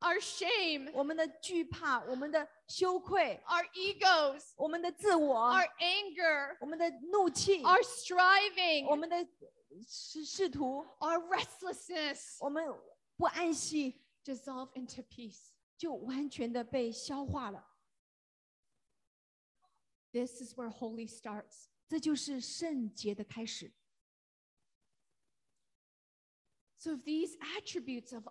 [0.00, 9.26] our shame, 我们的惧怕，我们的羞愧， our egos, 我们的自我， our anger, 我们的怒气， our striving, 我们的
[9.86, 12.64] 试试图， our restlessness 我们
[13.16, 15.50] 不安息， dissolve into peace.
[15.76, 17.66] 就完全的被消化了。
[20.12, 21.66] This is where holy starts.
[21.88, 23.72] 这就是圣洁的开始。
[26.84, 28.26] So, these attributes of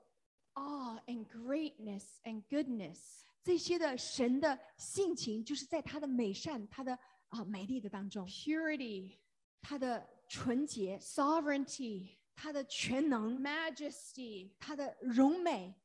[0.56, 2.98] awe and greatness and goodness
[3.44, 6.98] 这些的神的性情，就是在他的美善、他的
[7.30, 9.18] 啊、美丽的当中， purity,
[9.62, 15.76] 他的纯洁、 sovereignty, 他的全能、 majesty, 他的荣美，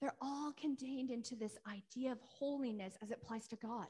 [0.00, 3.88] they're all contained into this idea of holiness as it applies to God.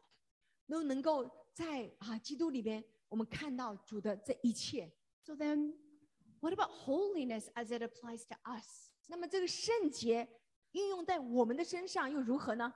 [0.68, 4.92] 都能够在啊基督里边，我们看到主的这一切。
[5.24, 5.74] So, then
[6.40, 8.90] what about holiness as it applies to us?
[9.06, 10.28] 那么这个圣洁
[10.72, 12.74] 应用在我们的身上又如何呢？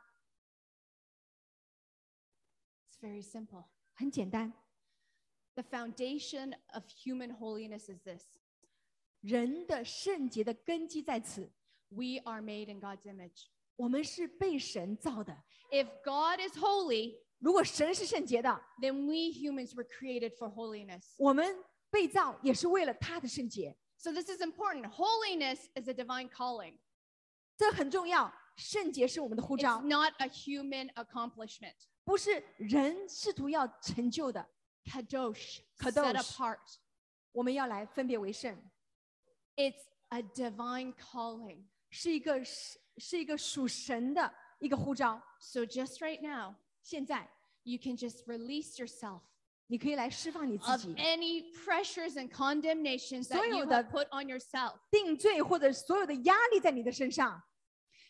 [2.90, 3.64] It's very simple.
[3.94, 4.52] 很简单，
[5.54, 8.24] The foundation of human holiness is this
[9.20, 11.52] 人的圣洁的根基在此。
[11.90, 13.46] we are made in God's image.
[13.76, 15.44] 我们是被神造的。
[15.70, 21.14] If God is holy, 如果神是圣洁的， then we humans were created for holiness.
[21.16, 24.86] 我们 被造也是为了他的圣洁， So, this is important.
[24.90, 26.74] Holiness is a divine calling,
[27.56, 28.32] 这很重要。
[28.56, 31.74] 圣洁是我们的呼 it's 召， not a human accomplishment.
[32.04, 34.48] 不是人试图要成就的。
[34.84, 36.14] Kadosh, set Kadosh.
[36.14, 36.58] apart.
[37.32, 38.56] 我们要来分别为圣，
[39.56, 41.64] It's a divine calling.
[41.90, 45.22] 是一个是是一个属神的一个呼召。
[45.40, 47.28] So, just right now, 现在
[47.64, 49.20] you can just release yourself
[49.66, 54.78] 你可以来释放你自 of 己， any pressures and condemnations that you 所有的- have put on yourself.
[54.90, 57.42] 定罪或者所有的压力在你的身上，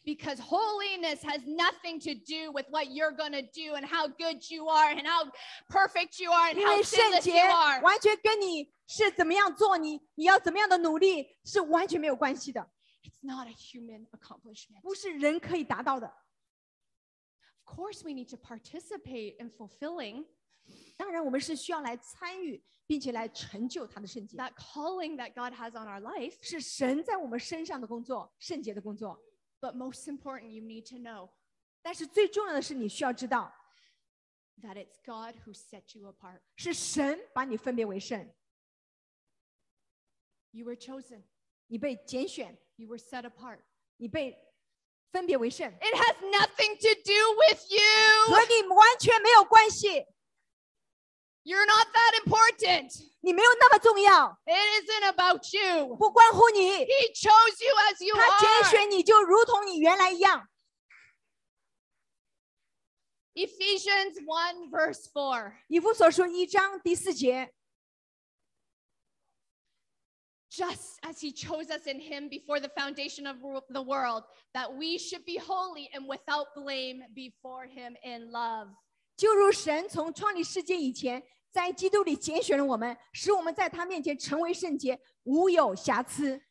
[0.04, 4.40] Because holiness has nothing to do with what you're going to do and how good
[4.50, 5.30] you are and how
[5.68, 7.82] perfect you are and 因 how 为圣 sinless 洁 you are.
[7.82, 12.70] 完全跟你是怎么样做，你你要怎么样的努力是完全没有关系的，
[13.02, 14.80] It's not a human accomplishment.
[14.82, 16.06] 不是人可以达到的。
[17.66, 20.24] Of course, we need to participate in fulfilling
[21.02, 26.36] 当然，我们是需要来参与，并且来成就他的圣洁， that calling that God has on our life.
[26.42, 29.20] 是神在我们身上的工作，圣洁的工作。
[29.60, 31.30] But most important, you need to know
[31.82, 33.52] 但是最重要的是，你需要知道，
[34.62, 36.40] that it's God who set you apart.
[36.56, 38.28] 是神把你分别为圣。
[40.50, 41.22] You were chosen.
[41.66, 43.60] 你被拣选， You were set apart.
[43.96, 44.36] 你被
[45.10, 48.34] 分别为圣， It has nothing to do with you.
[48.34, 50.04] 和你完全没有关系，
[51.44, 52.92] You're not that important.
[53.20, 55.96] 你没有那么重要， It isn't about you.
[55.96, 56.60] 不关乎你。
[56.84, 58.70] He chose you as you 他拣 are.
[58.70, 60.48] 选你就如同你原来一样。
[63.34, 65.52] Ephesians 1, verse 4.
[65.68, 67.54] 以弗所书一章第四节，
[70.50, 74.72] Just as he chose us in him before the foundation of wo- the world, that
[74.74, 78.68] we should be holy and without blame before him in love.
[79.15, 86.41] 就如神从创立世界以前，在基督里拣选了我们，使我们在他面前成为圣洁，无有瑕疵。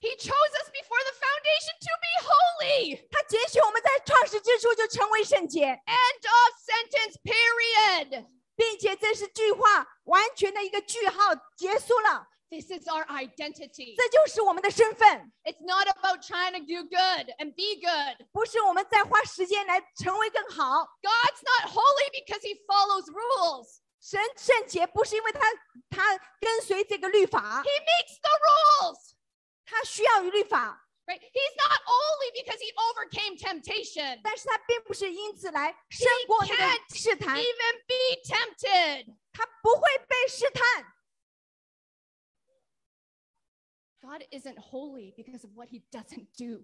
[0.00, 3.08] He chose us before the foundation to be holy.
[3.10, 8.26] 他拣选我们在创始之初就成为圣洁，End of sentence, period.
[8.54, 12.27] 并且这是句话完全的一个句号，结束了。
[12.49, 13.95] This is our identity.
[13.95, 18.27] 这就是我们的身份， It's not about trying to do good and be good.
[18.31, 20.85] 不是我们在花时间来成为更好。
[21.01, 23.79] God's not holy because he follows rules.
[23.99, 25.39] 神圣洁不是因为他
[25.89, 28.97] 他跟随这个律法 He，makes the rules.
[29.65, 31.19] 他需要于律法， Right?
[31.19, 34.21] He's not holy because he overcame temptation.
[34.23, 39.15] 但是他并不是因此来胜过那个 can't 试探， Even be tempted.
[39.31, 40.85] 他不会被试探。
[44.07, 46.63] God isn't holy because of what he doesn't do.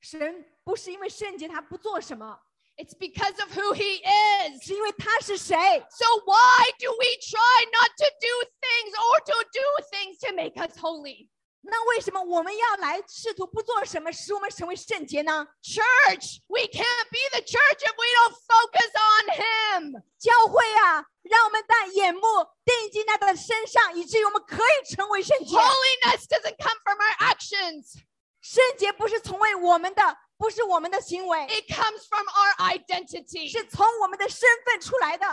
[0.00, 2.38] 神不是因为圣洁他不做什么，
[2.76, 4.64] It's because of who he is.
[4.64, 5.54] 是因为他是谁。
[5.90, 9.60] So why do we try not to do things or to do
[9.90, 11.28] things to make us holy?
[11.67, 20.03] 那为什么我们要来试图不做什么，使我们成为圣洁呢？Church, we can't be the church if we don't focus on him.
[20.19, 22.21] 教会啊，让我们把眼目
[22.63, 25.55] 定睛在他的身上，以至于我们可以成为圣洁。
[25.55, 27.95] Holiness doesn't come from our actions.
[28.41, 33.50] 圣洁不是从为我们的，不是我们的行为， It comes from our identity.
[33.50, 35.26] 是从我们的身份出来的。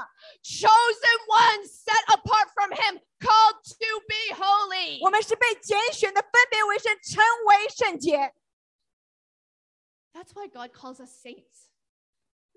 [0.44, 5.00] Chosen ones set apart from him, called to be holy.
[5.02, 8.34] 我们是被拣选的，分别为圣，成为圣洁。
[10.14, 11.70] That's why God calls us saints.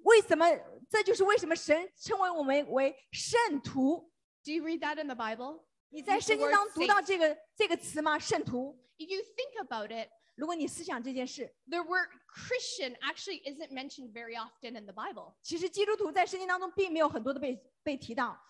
[0.03, 0.46] 为什么？
[0.88, 4.11] 这就是为什么神称为我们为圣徒。
[4.42, 5.64] Do you read that in the Bible?
[5.90, 7.05] 你在 Use the 圣经 word 当中读到 saint.
[7.05, 8.18] 这个这个词吗？
[8.18, 8.76] 圣徒。
[8.96, 14.86] If you think about it, 如果你思想这件事， the word Christian actually isn't mentioned very often in
[14.86, 15.34] the Bible.
[15.42, 18.40] 其实基督徒在圣经当中并没有很多的被被提到，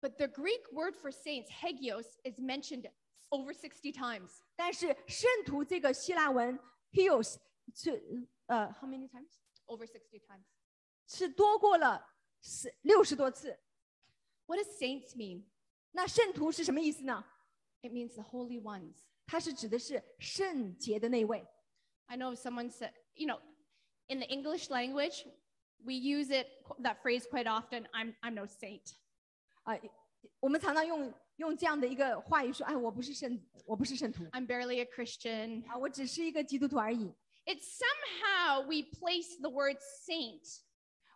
[0.00, 2.90] But the Greek word for saints, hagios, is mentioned
[3.28, 4.40] over 60 times.
[4.56, 6.58] 但是圣徒这个希腊文
[6.92, 7.36] heos
[7.74, 9.28] 是呃 how many times
[9.66, 10.44] over 60 times.
[11.06, 12.08] 是多过了
[12.40, 13.58] 十六十多次。
[14.46, 15.44] What does saints mean?
[15.90, 17.24] 那圣徒是什么意思呢？
[17.82, 18.94] It means the holy ones.
[19.26, 21.46] 它是指的是圣洁的那位。
[22.06, 23.38] I know someone said, you know,
[24.08, 25.24] in the English language,
[25.84, 26.48] we use it
[26.82, 27.86] that phrase quite often.
[27.92, 28.94] I'm I'm no saint.
[29.62, 29.78] 啊、
[30.40, 35.64] 我们常常用用这样的一个话语说：“哎，我不是圣，我不是圣徒 I'm barely a Christian.
[35.68, 37.14] 啊，我只是一个基督徒而已。
[37.46, 40.60] It's somehow we place the word saint.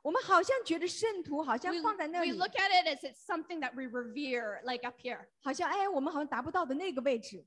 [0.03, 4.85] ”我们好像觉得圣徒好像 We, 放在那 we 里， look at it as it's something that we revere, like
[4.85, 5.27] up here.
[5.41, 7.45] 好像哎，我们好像达不到的那个位置。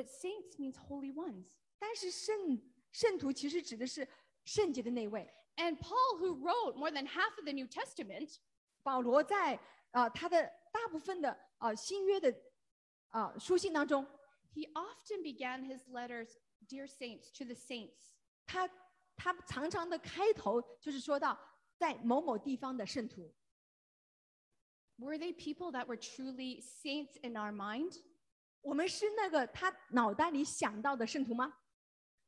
[0.00, 1.46] But saints means holy ones.
[1.78, 2.60] 但是圣
[2.92, 4.06] 圣徒其实指的是
[4.44, 5.32] 圣洁的那位。
[5.56, 8.36] And Paul, who wrote more than half of the New Testament,
[8.82, 9.54] 保罗在
[9.92, 12.30] 啊、呃他的大部分的啊、呃新约的
[13.08, 14.06] 啊、呃书信当中，
[14.54, 16.28] he often began his letters,
[16.68, 18.12] Dear saints, to the saints.
[18.46, 18.68] 他
[19.16, 21.38] 他常常的开头就是说到
[21.76, 23.34] 在某某地方的圣徒，
[24.98, 27.98] Were they people that were truly saints in our mind?
[28.60, 31.56] 我们是那个他脑袋里想到的圣徒吗？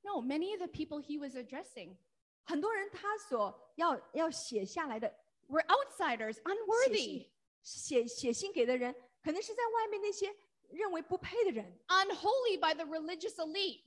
[0.03, 1.97] No, many of the people he was addressing
[2.45, 5.13] 很多人他所要要写下来的
[5.49, 7.29] were outsiders, unworthy,
[7.63, 10.35] 写写信给的人，可能是在外面那些
[10.71, 13.83] 认为不配的人， unholy by the religious elite.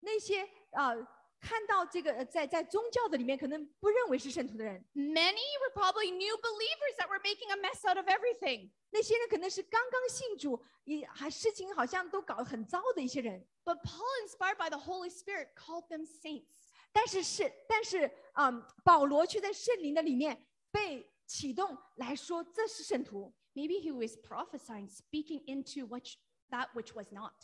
[0.00, 1.06] 那些呃
[1.40, 8.70] 看到这个呃在在宗教的里面可能不认为是圣徒的人， Many were probably new believers that were making a mess out of everything.
[8.90, 13.46] 那些人可能是刚刚信主，也还事情好像都搞得很糟的一些人。
[13.64, 16.46] But Paul, inspired by the Holy Spirit, called them saints.
[16.92, 23.34] 但是是，但是，嗯，保罗却在圣灵的里面被启动来说，这是圣徒。
[23.54, 26.14] Maybe he was prophesying, speaking into which,
[26.50, 27.34] that which was not.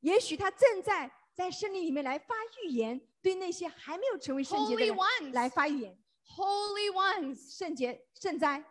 [0.00, 5.34] 也许他正在 在圣灵里面来发预言，对那些还没有成为圣洁的 Holy 人 ones.
[5.34, 7.56] 来发预言， Holy ones.
[7.56, 8.64] 圣洁圣哉。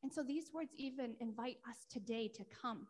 [0.00, 2.88] And so these words even invite us today to come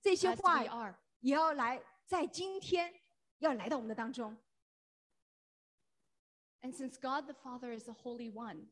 [0.00, 0.96] 这些 as 话 we are.
[1.20, 2.92] 也要来在今天
[3.38, 4.36] 要来到我们的当中。
[6.62, 8.68] And since God the Father is the Holy One,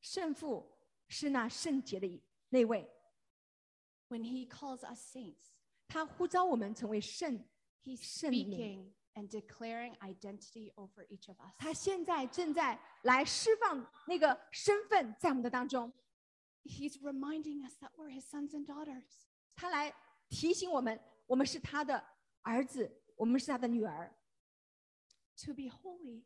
[0.00, 0.70] 圣父
[1.08, 2.90] 是那圣洁的一那位，
[4.08, 5.52] when He calls us saints,
[5.88, 7.44] 他呼召我们成为圣。
[7.84, 8.44] He's Send me.
[8.44, 11.54] speaking and declaring identity over each of us.
[11.58, 15.92] 他现在正在来释放那个身份在我们的当中，
[16.64, 19.26] He's reminding us that we're His sons and daughters.
[19.56, 19.94] 他来
[20.28, 22.04] 提醒我们，我们是他的
[22.42, 24.14] 儿子，我们是他的女儿。
[25.44, 26.24] To be holy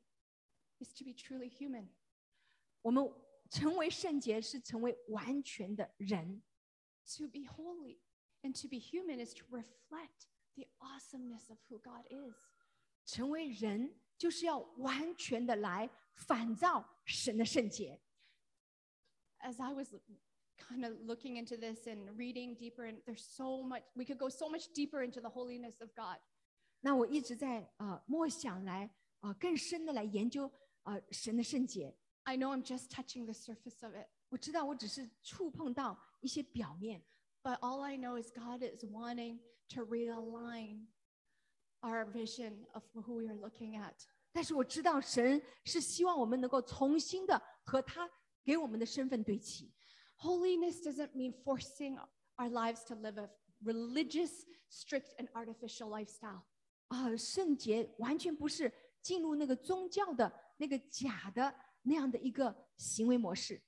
[0.81, 1.89] is to be truly human.
[2.83, 3.09] 我们
[3.49, 6.43] 成为圣洁是成为完全的人。
[7.17, 8.01] To be holy
[8.43, 10.27] and to be human is to reflect
[10.59, 12.35] the awesomeness of who God is.
[13.05, 18.01] 成为人就是要完全的来反照神的圣洁。
[19.41, 19.95] As I was
[20.57, 24.31] kind of looking into this and reading deeper, and there's so much, we could go
[24.31, 26.19] so much deeper into the holiness of God.
[26.81, 28.89] 那我一直在呃默想来
[29.21, 30.51] 呃更深的来研究
[30.85, 31.95] 呃神的圣洁。
[32.23, 37.05] I know I'm just touching the surface of it, 我知道我只是触碰到一些表面，
[37.43, 40.87] but all I know is God is wanting to realign
[41.81, 43.95] our vision of who we are looking at.
[44.33, 48.11] 但是我知道神是希望我们能够重新的和他
[48.45, 49.73] 给我们的身份对齐。
[50.19, 51.99] Holiness doesn't mean forcing
[52.37, 53.31] our lives to live a
[53.63, 56.43] religious, strict, and artificial lifestyle.
[56.89, 58.73] 啊，圣洁完全不是
[59.03, 63.61] 进入那个宗教的那个假的那样的一个行为模式，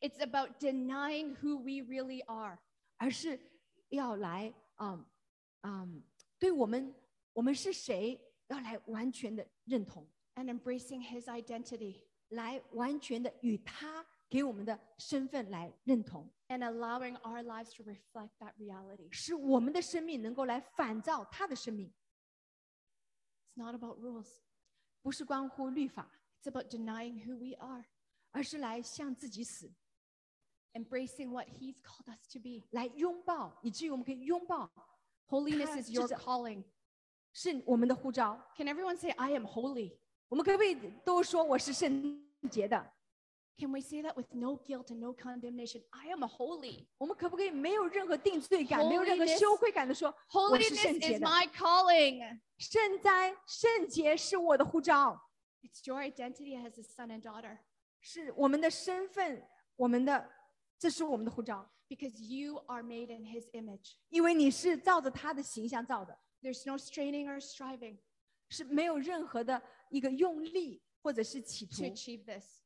[0.00, 2.58] It's about denying who we really are.
[2.98, 3.40] 而是
[3.88, 5.04] 要来嗯
[5.62, 6.02] 嗯，
[6.38, 6.94] 对我们
[7.32, 19.08] 我们是谁要来完全的认同， and embracing his identity 来完全的与他给我们的身份来认同， and allowing our lives to reflect that reality.
[19.12, 21.92] 使我们的生命能够来反照他的生命，
[23.54, 24.28] It's not about rules,
[25.02, 26.10] 不是关乎律法，
[26.42, 27.84] it's about denying who we are,
[28.30, 29.72] 而是来向自己死，
[30.74, 32.66] embracing what he's called us to be.
[32.70, 34.70] 来拥抱，以至于我们可以拥抱
[35.30, 36.64] Holiness Ka- is your 就是- calling.
[37.32, 38.40] 是我们的呼召。
[38.56, 39.98] Can everyone say, I am holy?
[40.28, 42.92] 我们可不可以都说我是圣洁的？
[43.58, 45.82] Can we say that with no guilt and no condemnation?
[45.90, 46.86] I am a holy.
[46.98, 50.08] 我们可不可以没有任何定罪感、没有任何 Holiness- 羞愧感的说，
[50.50, 51.26] 我是 Holiness 圣洁 is 的？
[51.26, 52.40] my calling.
[52.58, 55.18] 圣哉、圣洁是我的呼召，
[55.62, 57.58] It's your identity as a son and daughter
[58.00, 59.42] 是我们的身份，
[59.76, 60.30] 我们的，
[60.78, 63.96] 这是我们的呼召， because you are made in his image.
[64.10, 67.98] 因为你是照着他的形象造的， There's no straining or striving
[68.48, 72.62] 是没有任何的一个用力或者是企 to 图 achieve this.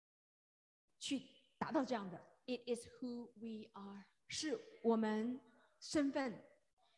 [0.98, 1.22] 去
[1.58, 4.06] 达到这样的， It is who we are.
[4.28, 5.40] 是我们
[5.80, 6.40] 身份，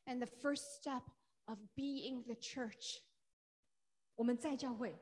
[0.05, 1.03] And the first step
[1.45, 2.99] of being the church
[4.17, 4.97] 我们在教会，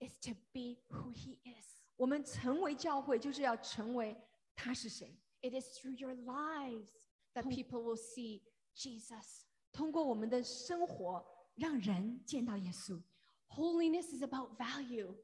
[0.00, 1.82] is to be who he is.
[1.96, 4.16] 我们成为教会，就是要成为
[4.56, 5.16] 他是谁。
[5.42, 6.90] It is through your lives
[7.34, 8.42] that Thông- people will see
[8.74, 9.44] Jesus.
[9.72, 11.24] 通过我们的生活，
[11.56, 13.02] 让人见到耶稣。
[13.48, 15.14] Holiness is about value.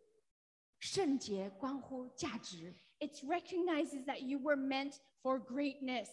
[0.79, 6.09] 圣洁关乎价值， It recognizes that you were meant for greatness.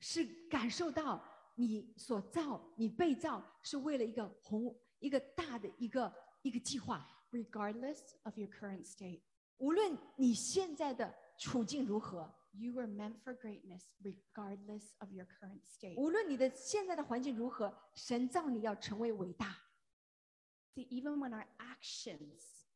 [0.00, 1.24] 是感受到
[1.54, 6.12] 你所造、你被造是为了一个宏、一个大的一个
[6.42, 7.06] 一个计划。
[7.32, 9.20] Regardless of your current state,
[9.58, 15.96] 无论你现在的处境如何， you were meant for greatness, regardless of your current state.
[15.96, 19.56] 无论你的现在的环境如何，神造你要成为伟大。
[20.74, 22.66] See, even when our actions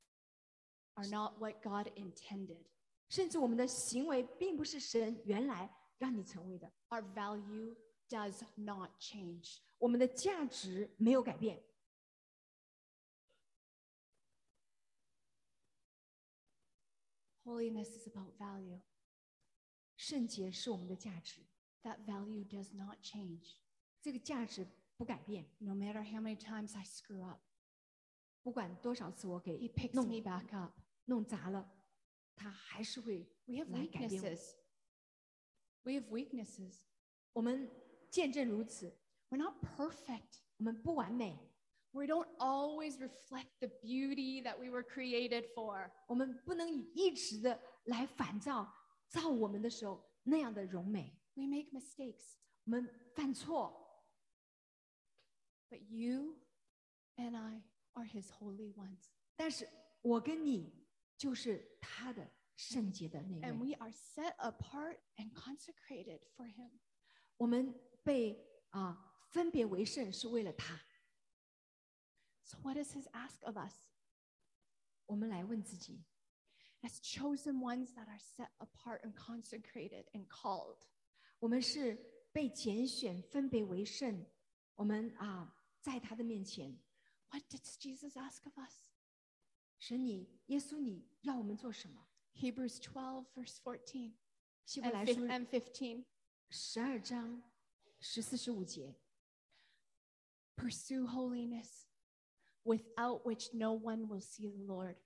[0.94, 2.64] are not what God intended,
[3.08, 7.76] 甚至我们的行为并不是神原来让你成为的， our value
[8.08, 9.58] does not change.
[9.78, 11.62] 我们的价值没有改变。
[17.44, 18.80] Holiness is about value.
[20.04, 21.40] 圣洁是我们的价值，
[21.82, 23.56] That value does not change.
[24.02, 24.66] 这个价值
[24.96, 25.46] 不改变。
[25.58, 27.40] No matter how many times I screw up,
[28.42, 30.72] 不管多少次我 He 给 picks 弄 me back up.
[31.06, 31.70] 弄砸了，
[32.34, 34.28] 他还是会 We have 来改变我。
[34.28, 34.54] weaknesses.
[35.82, 36.78] We have weaknesses.
[37.32, 37.70] 我们
[38.10, 38.96] 见证如此，
[39.28, 40.40] We're not perfect.
[40.58, 41.38] 我们不完美，
[41.92, 45.90] We don't always reflect the beauty that we were created for.
[46.06, 48.72] 我们不能一直的来反照
[49.08, 51.16] 造我们的时候那样的荣美。
[51.34, 52.34] We make mistakes.
[52.64, 54.04] 我们犯错，
[55.68, 56.38] But you
[57.16, 59.06] and I are His holy ones.
[59.36, 59.68] 但是
[60.02, 60.86] 我跟你
[61.16, 63.70] 就是他的圣洁的那 And 位。
[63.70, 66.70] we are set apart and consecrated for Him.
[67.36, 70.80] 我们被啊、 分别为圣是为了他。
[72.44, 73.74] So, what does His ask of us?
[75.06, 76.04] 我们来问自己，
[76.84, 80.78] As chosen ones that are set apart and consecrated and called,
[81.38, 81.94] 我们是
[82.32, 84.24] 被拣选、分别为圣，
[84.76, 86.78] 我们啊，在他的面前，
[87.30, 88.88] what does Jesus ask of us?
[89.78, 92.06] 神你耶稣你要我们做什么？
[92.34, 94.14] Hebrews 12, verse 14
[94.64, 96.04] 希伯 and 来 fif- 书 and 15.
[96.48, 97.42] 十二章
[98.00, 98.96] 十四十五节，
[100.56, 101.86] Pursue holiness,
[102.64, 104.96] without which no one will see the Lord.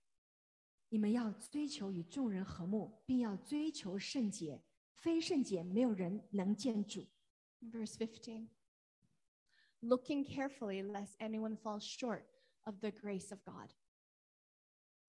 [0.89, 4.63] 你们要追求与众人和睦，并要追求圣洁，
[4.95, 7.07] 非圣洁没有人能见主。
[7.61, 8.49] Verse 15.
[9.81, 12.25] Looking carefully lest anyone falls short
[12.63, 13.71] of the grace of God.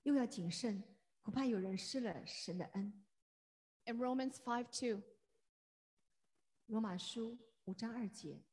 [0.04, 0.84] 又要谨慎，
[1.22, 3.04] 恐怕有人失了神的恩。
[3.86, 5.02] In Romans 5 2,
[6.66, 8.44] 罗马书五章二节，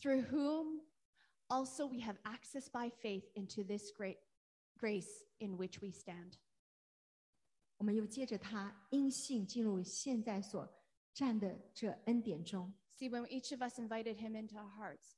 [0.00, 0.82] through whom
[1.46, 4.18] also we have access by faith into this great
[4.82, 6.32] grace in which we stand.
[7.76, 10.68] 我们又接着他因信进入现在所
[11.14, 12.72] 站的这恩典中。
[12.98, 15.12] See, when each of us invited him into our hearts,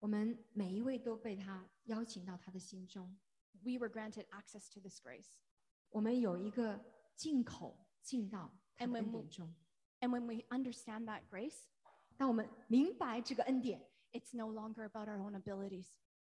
[0.00, 3.16] 我们每一位都被他邀请到他的心中。
[3.64, 5.28] we were granted access to this grace.
[5.90, 6.78] 我们有一个
[7.14, 9.54] 进口进到他 And 的 when 恩 we- 典中。
[10.00, 11.62] And when we understand that grace,
[12.16, 13.80] 当我们明白这个恩典，
[14.12, 15.86] it's no longer about our own abilities.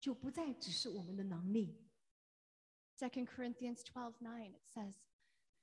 [0.00, 1.76] 就不再只是我们的能力。
[3.00, 4.94] 2 Corinthians 12 9, it says,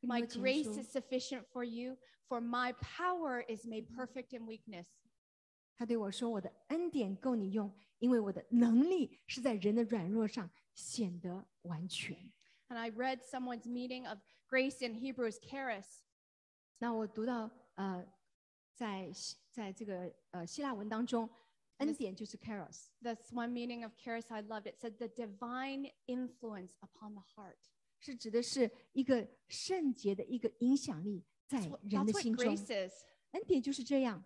[0.02, 1.98] 哥林 My 多前 grace 书 is sufficient for you,
[2.28, 4.88] for my power is made perfect in weakness.
[5.76, 12.16] 他对我说：“我的恩典够你用，因为我的能力是在人的软弱上显得完全。
[12.70, 14.20] And I read someone's meaning of
[14.50, 15.86] grace in Hebrews, charis.
[16.78, 18.06] ”那我读到呃，
[18.76, 21.28] 在希在这个呃希腊文当中，
[21.78, 24.68] 恩 This- 典就是 charos， That's one meaning of charis I loved.
[24.72, 27.58] It said the divine influence upon the heart.
[28.00, 32.56] 是指的是一个圣洁的一个影响力在 That's what, 人 that's 的 what 心中。
[32.56, 32.94] grace is.
[33.32, 34.24] 恩典就是这样，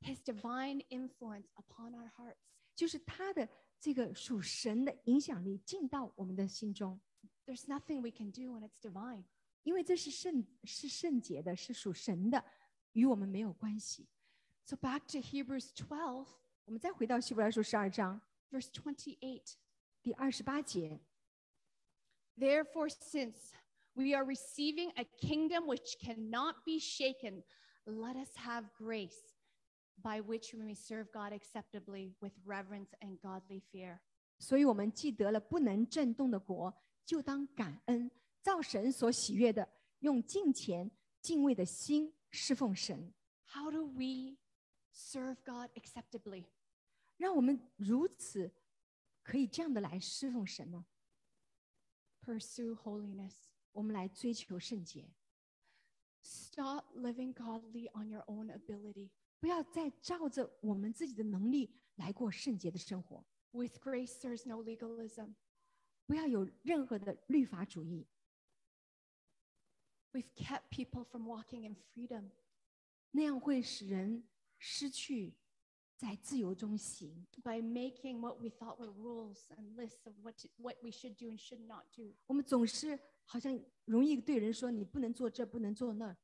[0.00, 2.36] His divine influence upon our hearts.
[2.74, 6.98] 就是他的这个属神的影响力进到我们的心中，
[7.46, 9.24] There's nothing we can do when it's divine.
[9.64, 12.42] 因为这是圣是圣洁的，是属神的，
[12.92, 14.08] 与我们没有关系。
[14.64, 16.26] So back to Hebrews 12,
[16.64, 18.20] 我们再回到希伯来书十二章
[18.50, 19.42] verse 28.
[20.02, 21.00] 第二十八节，
[22.38, 23.52] Therefore, since
[23.94, 27.42] we are receiving a kingdom which cannot be shaken,
[27.84, 29.34] let us have grace
[30.02, 33.98] by which we may serve God acceptably with reverence and godly fear.
[34.38, 36.72] 所以我们既得了不能震动的国，
[37.04, 38.10] 就当感恩，
[38.42, 39.68] 照神所喜悦的，
[39.98, 43.12] 用敬虔敬畏的心侍奉神。
[43.52, 44.38] How do we
[44.94, 46.46] serve God acceptably?
[47.16, 48.52] 让我们如此
[49.22, 50.86] 可以这样的来侍奉神呢？
[52.22, 53.34] Pursue holiness.
[53.72, 55.08] 我们来追求圣洁，
[56.22, 59.10] Stop living godly on your own ability.
[59.38, 65.34] 不要再照着我们自己的能力来过圣洁的生活， With grace, there's no legalism.
[66.06, 68.06] 不要有任何的律法主义。
[70.12, 72.30] We've kept people from walking in freedom.
[73.12, 74.24] 那样会使人
[74.64, 75.34] 失去
[75.96, 77.26] 在自由中行。
[77.42, 81.16] by making what we thought were rules and lists of what to, what we should
[81.16, 82.14] do and should not do.
[82.26, 86.16] 我们总是好像容易对人说你不能做这，不能做那。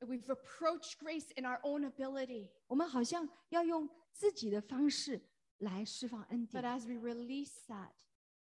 [0.00, 2.50] We've approached grace in our own ability.
[2.68, 5.20] 我们好像要用自己的方式
[5.58, 6.64] 来释放恩 But 典。
[6.64, 7.90] as we release that,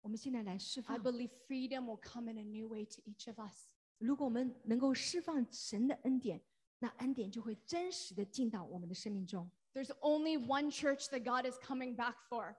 [0.02, 1.02] 我们现在来释 I 放。
[1.02, 3.66] believe freedom will come in a new way to each of us.
[3.98, 6.40] 如果我们能够释放神的恩典，
[6.78, 9.50] 那恩典就会真实的进到我们的生命中。
[9.72, 12.54] There's only one church that God is coming back for.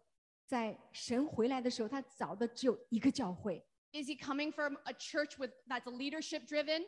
[0.45, 6.87] 在神回来的时候，他找的只有一个教会， Is he coming from a church with that's leadership driven?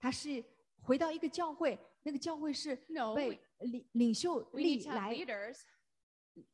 [0.00, 0.44] 他是
[0.82, 5.58] 回到一个教会，那个教会是 No, 被领领袖 We need 力 to have 来 leaders.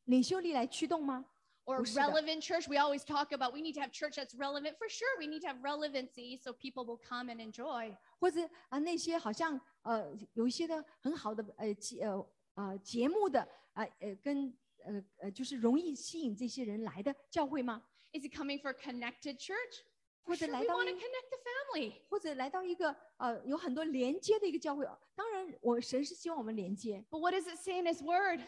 [0.05, 1.24] 领袖力来驱动吗？
[1.66, 2.02] Or 不是的。
[2.02, 2.68] relevant church.
[2.68, 4.76] We always talk about we need to have church that's relevant.
[4.76, 7.96] For sure, we need to have relevancy so people will come and enjoy.
[8.18, 13.40] 或者啊那些好像 呃有一些的很好的呃节呃呃节目的
[13.72, 14.52] 啊呃跟
[14.84, 17.82] 呃呃就是容易吸引这些人来的教会吗？
[18.12, 19.82] Is he coming for a connected church?
[20.24, 21.92] For 或者 sure, 来 we 到 want to 一 connect the family.
[22.09, 24.86] 或者来到一个呃有很多连接的一个教会？
[25.14, 28.40] 当然，我神是希望我们连接， But what does it say in his word?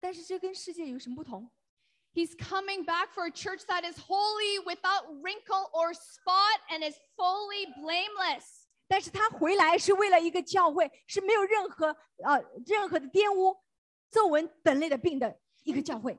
[0.00, 1.50] 但是这跟世界有什么不同？
[2.14, 6.96] He's coming back for a church that is holy, without wrinkle or spot, and is
[7.16, 8.63] fully blameless.
[8.88, 11.86] 但是他回来是为了一个教会，是没有任何
[12.24, 13.56] 呃任何的玷污，
[14.10, 16.18] 皱纹等类的病的一个教会。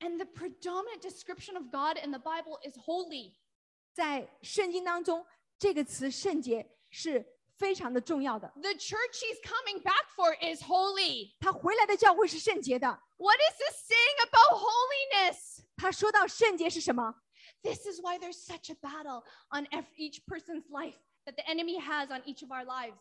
[0.00, 3.34] And the predominant description of God in the Bible is holy.
[3.92, 5.26] 在圣经当中，
[5.58, 7.24] 这个词“圣洁”是
[7.56, 8.52] 非常的重要的。
[8.56, 11.34] The church he's coming back for is holy.
[11.40, 12.86] 他回来的教会是圣洁的。
[13.16, 15.64] What is this saying about holiness?
[15.76, 17.14] 他说到圣洁是什么？
[17.62, 21.78] This is why there's such a battle on ev- each person's life that the enemy
[21.78, 22.98] has on each of our lives.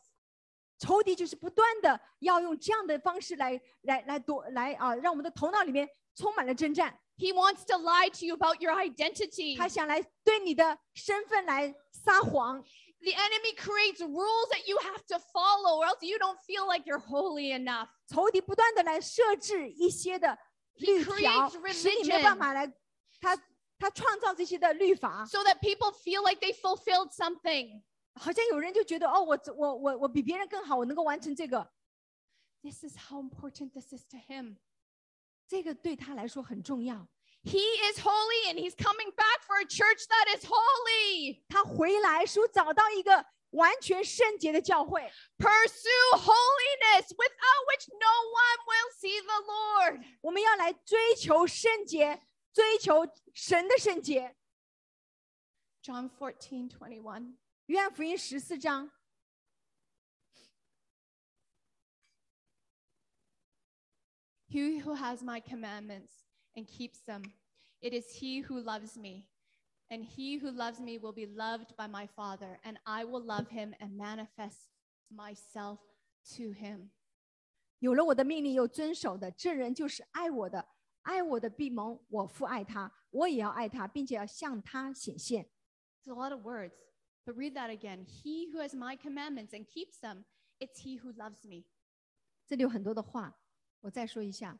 [0.78, 7.00] 仇敌就是不断的要用这样的方式来来来夺来啊，让我们的头脑里面充满了征战。
[7.18, 9.58] He wants to lie to you about your identity.
[9.58, 12.62] 他想来对你的身份来撒谎。
[13.00, 16.86] The enemy creates rules that you have to follow, or else you don't feel like
[16.86, 17.88] you're holy enough.
[18.08, 20.38] 仇敌不断的来设置一些的
[20.76, 22.74] He 律条 creates，使你没有办 religion 法来，
[23.22, 23.38] 他
[23.80, 27.82] 他创造这些的律法， so that people feel like they fulfilled something.
[28.16, 31.72] 好像有人就觉得哦，我我我我比别人更好，我能够完成这个，
[32.62, 34.58] This is how important this is to him.
[35.48, 37.08] 这个对他来说很重要。
[37.44, 41.44] He is holy and he's coming back for a church that is holy.
[41.48, 45.02] 他回来说找到一个完全圣洁的教会，
[45.38, 50.04] Pursue holiness without which no one will see the Lord.
[50.22, 52.20] 我们要来追求圣洁，
[52.52, 54.36] 追求神的圣洁。
[55.84, 57.38] John 14, 21.
[57.70, 58.92] 约翰福音十四章，
[64.48, 66.12] He who has my commandments
[66.54, 67.24] and keeps them,
[67.82, 69.28] it is he who loves me.
[69.88, 73.50] And he who loves me will be loved by my Father, and I will love
[73.50, 74.70] him and manifest
[75.12, 75.78] myself
[76.36, 76.90] to him.
[77.80, 80.70] 有了我的命令又遵守的，这人就是爱我的。
[81.04, 85.48] 爱我的必蒙我父爱他，我也要爱他，并且要向他显现。
[86.02, 86.74] It's a lot of words,
[87.30, 88.06] but read that again.
[88.06, 90.26] He who has my commandments and keeps them,
[90.60, 91.66] it's he who loves me.
[92.48, 93.40] 这里有很多的话，
[93.82, 94.60] 我再说一下。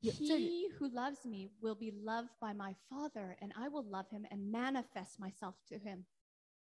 [0.00, 4.08] 有这里 He who loves me will be loved by my Father, and I will love
[4.10, 6.04] him and manifest myself to him.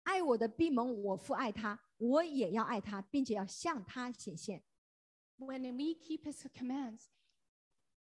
[0.05, 4.63] 爱我的必蒙我父爱他，我也要爱他，并且要向他显现。
[5.39, 7.09] When we keep his commands,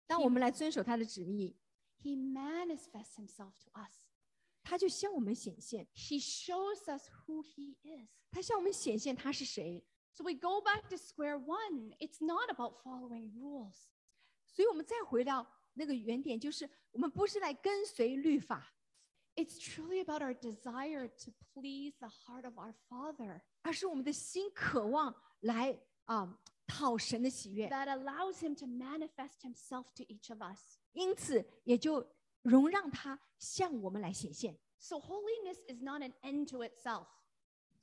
[0.06, 1.56] 当我们来遵守他的旨意，
[2.02, 4.05] he manifests himself to us.
[4.66, 8.08] 他就向我们显现， He shows us who he is.
[8.30, 9.84] 他向我们显现他是谁。
[10.14, 11.94] So we go back to square one.
[11.98, 13.86] It's not about following rules.
[14.46, 18.74] 所以，我们再回到那个原点，就是我们不是来跟随律法，
[19.34, 27.68] It's truly about our desire to please the heart of our Father 而是我们的心渴望来啊、讨神的喜悦。
[27.70, 30.76] that allows him to manifest himself to each of us.
[30.92, 32.06] 因此，也就
[32.42, 34.58] 容让他向我们来显现。
[34.78, 37.06] So holiness is not an end to itself.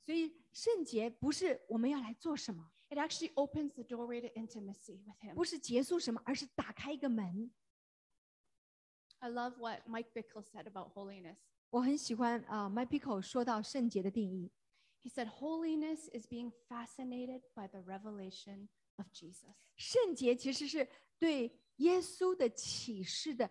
[0.02, 5.34] 所以，圣洁不是我们要来做什么， It actually opens the doorway to intimacy with him.
[5.34, 7.52] 不是结束什么，而是打开一个门。
[9.18, 11.36] I love what Mike Bickle said about holiness.
[11.70, 14.50] 我很喜欢啊、m y Pico 说到圣洁的定义，
[15.02, 19.54] He said, Holiness is being fascinated by the revelation of Jesus.
[19.76, 20.88] 圣洁其实是
[21.18, 23.50] 对耶稣的启示的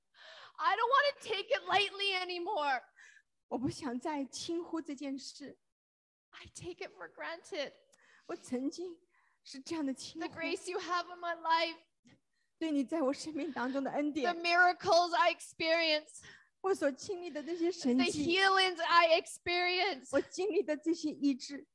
[0.60, 2.82] I don't want to take it lightly anymore.
[3.48, 5.58] 我不想再轻忽这件事。
[6.30, 7.72] I take it for granted.
[8.26, 8.98] 我曾经
[9.44, 11.78] 是这样的轻 The 忽， grace you have in my life,
[12.58, 16.22] 对你在我生命当中的恩 the 典， miracles I experience,
[16.60, 20.08] 我所经历的这些神 the 迹， healings I experience.
[20.10, 21.66] 我经历的这些医治，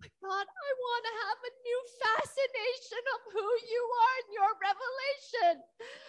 [0.00, 4.50] But God, I want to have a new fascination of who you are and your
[4.62, 5.54] revelation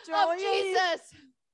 [0.05, 1.01] 主啊，我 of 愿意 Jesus.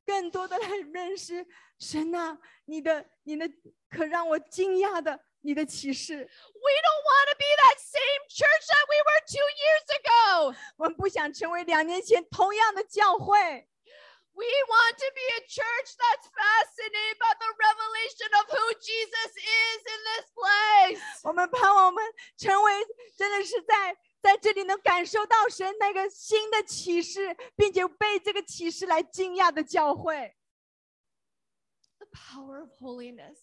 [0.10, 1.45] 更多的来认识
[1.80, 3.49] 神呐、你的你的
[3.90, 6.16] 可让我惊讶的你的启示。
[6.16, 10.56] We don't want to be that same church that we were two years ago.
[10.78, 13.68] 我们不想成为两年前同样的教会，
[14.34, 19.80] We want to be a church that's fascinated by the revelation of who Jesus is
[19.86, 21.22] in this place.
[21.24, 22.03] 我们盼望我们
[22.38, 22.74] 成为
[23.18, 30.36] 真的是在 在这里能感受到神那个新的启示，并且被这个启示来惊讶的教会。
[31.99, 33.38] The power of holiness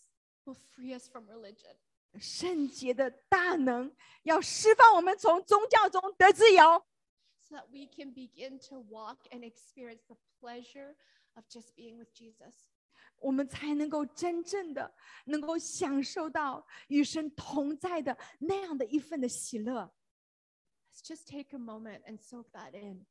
[0.45, 1.77] will free us from religion.
[2.21, 3.95] 圣洁的大能
[4.25, 6.85] 要释放我们从宗教中得自由。
[7.49, 10.95] so that we can begin to walk and experience the pleasure
[11.35, 12.53] of just being with Jesus.
[13.19, 14.93] 我们才能够真正的
[15.27, 19.95] 能够享受到与神同在的那样的一份的喜乐。
[20.97, 23.07] Let's just take a moment and soak that in.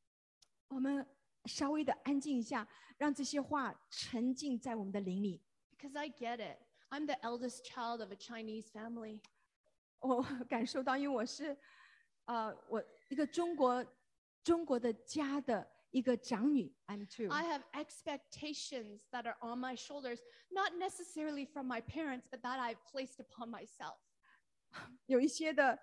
[0.67, 1.05] 我们
[1.45, 2.67] 稍微的安静一下，
[2.97, 5.41] 让这些话沉浸在我们的灵里。
[5.77, 6.59] Because I get it.
[6.89, 9.21] I'm the eldest child of a Chinese family.
[9.99, 11.57] 我感受到，因为我是，
[12.25, 13.85] 呃，我一个中国
[14.43, 17.31] 中国的家的一个长女，I'm too。
[17.31, 22.59] I have expectations that are on my shoulders, not necessarily from my parents, but that
[22.59, 23.97] I've placed upon myself.
[25.05, 25.79] 有一些的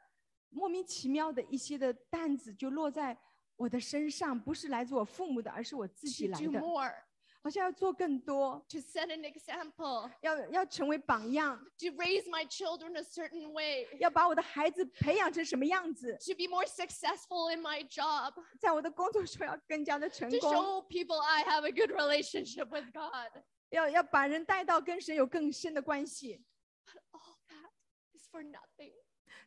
[0.53, 3.16] 莫名其妙的一些的担子就落在
[3.57, 6.61] 我的身上，不是来自我父母的，而是我自己 To 来 do 的。
[6.61, 6.95] more,
[7.41, 16.35] 好像要做更多， to set an example, 要要成为榜样， to raise my children a certain way, 要把我的孩子培养成什么样子， to
[16.35, 21.93] be more successful in my job, 在我的工作中要更加的成 to 功， show people I have a good
[21.93, 23.43] relationship with God.
[23.70, 26.45] 要要把人带到跟神有更深的关系。
[26.85, 28.93] But all that is for nothing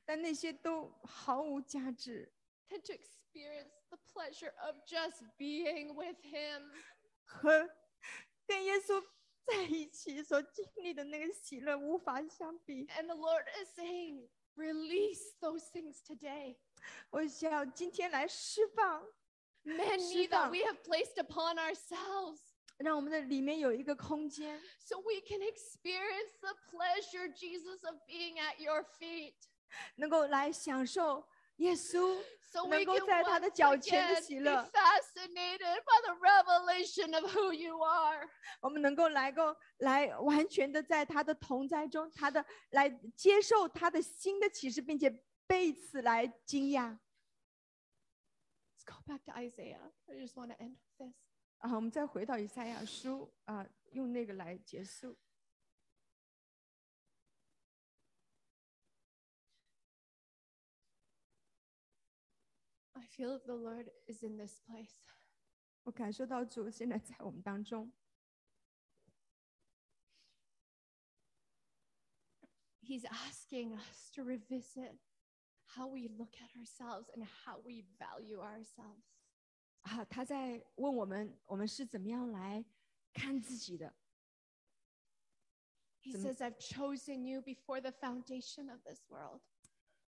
[0.06, 2.32] 但那些都毫无价值，
[2.69, 6.72] than to experience the pleasure of just being with Him.
[7.26, 7.69] 和
[8.45, 9.03] 跟耶稣
[9.45, 12.86] 在一起所经历的那个喜乐无法相比。
[12.88, 16.57] And the Lord is saying, release those things today.
[17.10, 19.06] 我想今天来释放，
[19.64, 20.49] Many that 放。
[20.52, 22.40] we have placed upon ourselves.
[22.78, 29.36] 让我们的里面有一个空间， so we can experience the pleasure, Jesus, of being at your feet.
[29.95, 32.22] 能够来享受耶稣
[32.52, 34.72] So 能 we 够 can 在他的 once 脚前的 again 喜 be 乐。
[34.73, 38.30] fascinated by the revelation of who you are.
[38.60, 45.10] 我们能够来够来完全的在他的同在中，他的来接受他的新的启示，并且
[45.48, 46.98] 被此来惊讶。
[48.76, 49.91] Let's go back to Isaiah.
[50.07, 51.15] I just want to end with this.
[51.60, 55.15] 啊，我们再回到以赛亚书啊，用那个来结束。
[63.15, 65.07] I feel the Lord is in this place.
[65.84, 67.91] 我感受到主现在在我们当中，
[72.84, 74.98] He's asking us to revisit
[75.76, 79.03] how we look at ourselves and how we value ourselves.
[79.84, 82.65] 啊，他在问我们，我们是怎么样来
[83.14, 83.95] 看自己的。
[86.03, 89.41] He Zum- says, I've chosen you before the foundation of this world.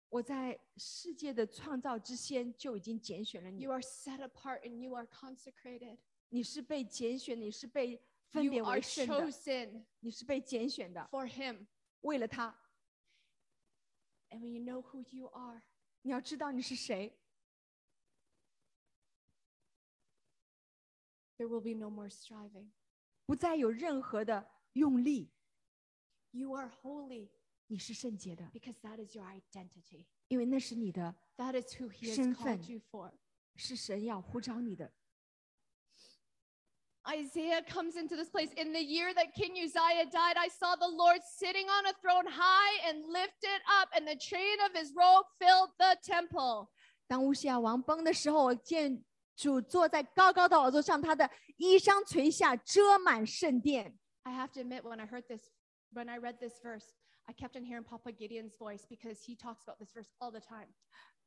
[0.08, 5.98] 我在世界的创造之先就已经拣选了你 You，are set apart and you are consecrated.
[6.28, 11.66] 你是被拣选，你是被分 You 别 are 为圣的， chosen 你是被拣选的， for Him.
[12.02, 12.58] 为了他，
[14.30, 15.62] And when you know who you are,
[16.02, 17.18] 你要知道你是谁，
[21.36, 22.70] there will be no more striving.
[23.24, 25.30] 不再有任何的用力，
[26.32, 27.28] You are holy
[27.68, 30.04] 你是圣洁的， because that is your identity.
[30.28, 32.68] 因为那是你的， That is who He has 身 called 份。
[32.68, 33.12] you for.
[33.56, 34.92] 是神要呼召你的。
[37.04, 38.52] Isaiah comes into this place.
[38.56, 42.26] In the year that King Uzziah died, I saw the Lord sitting on a throne
[42.26, 46.68] high and lifted up, and the train of his robe filled the temple.
[47.08, 49.04] 当乌西亚王崩的时候，我见
[49.34, 53.98] 主坐在高高的宝座上，他的衣裳垂下，遮满圣殿。
[54.22, 55.50] I have to admit, when I heard this,
[55.92, 56.94] when I read this verse,
[57.26, 60.40] I kept on hearing Papa Gideon's voice because he talks about this verse all the
[60.40, 60.68] time.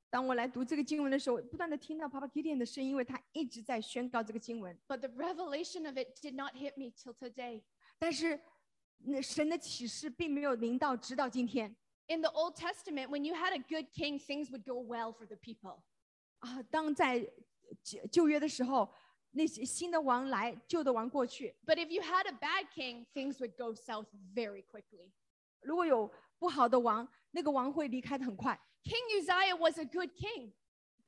[0.09, 4.77] 当我来读这个经文的时候，我不断的听到 Papa Gideon 的声音，因为他一直在宣告这个经文。
[4.87, 7.63] But the revelation of it did not hit me till today.
[7.97, 8.39] 但是，
[8.99, 11.75] 那神的启示并没有临到，直到今天
[12.07, 15.25] In the Old Testament, when you had a good king, things would go well for
[15.25, 15.81] the people.
[16.39, 16.61] 啊。
[16.63, 17.19] 当在
[17.83, 18.93] 旧旧约的时候，
[19.31, 25.11] 那些新的王来，旧的王过去， But if you had a bad king, things would go south very quickly.
[25.61, 28.59] 如果有不好的王，那个王会离开的很快。
[28.83, 30.53] King Uzziah was a good king.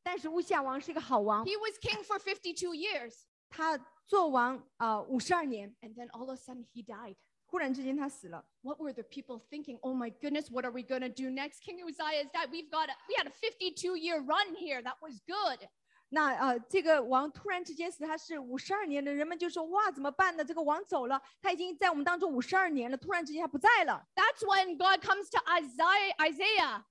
[0.02, 3.24] 但是乌西亚王是一个好王， He was king for 52 years.
[3.50, 7.16] 他做王啊五十二年， And then all of a sudden he died.
[7.46, 8.46] 忽然之间他死了。
[8.62, 9.78] What were the people thinking?
[9.82, 11.62] Oh my goodness, what are we going to do next?
[11.62, 12.50] King Uzziah is died.
[12.52, 14.82] We've got a, we had a 52 year run here.
[14.82, 15.68] That was good.
[16.15, 20.45] 那呃，这个王突然之间死，他是五十二年的，人们就说哇，怎么办呢？
[20.45, 24.05] 这个王走了，他已经在我们当中五十二年了，突然之间他不在了。
[24.15, 26.83] That's when God comes to Isaiah, Isaiah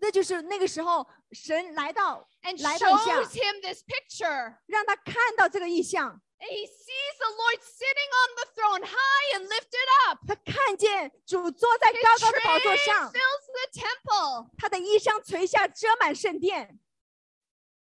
[0.00, 3.20] 那就是那个时候，神来到，and 来到一下。
[3.22, 4.56] shows him this picture.
[4.66, 10.18] 让他看到这个意象，And he sees the Lord sitting on the throne high and lifted up.
[10.26, 14.50] 他看见主坐在高高的宝座上，fills the temple.
[14.58, 16.80] 他的衣裳垂下，遮满圣殿。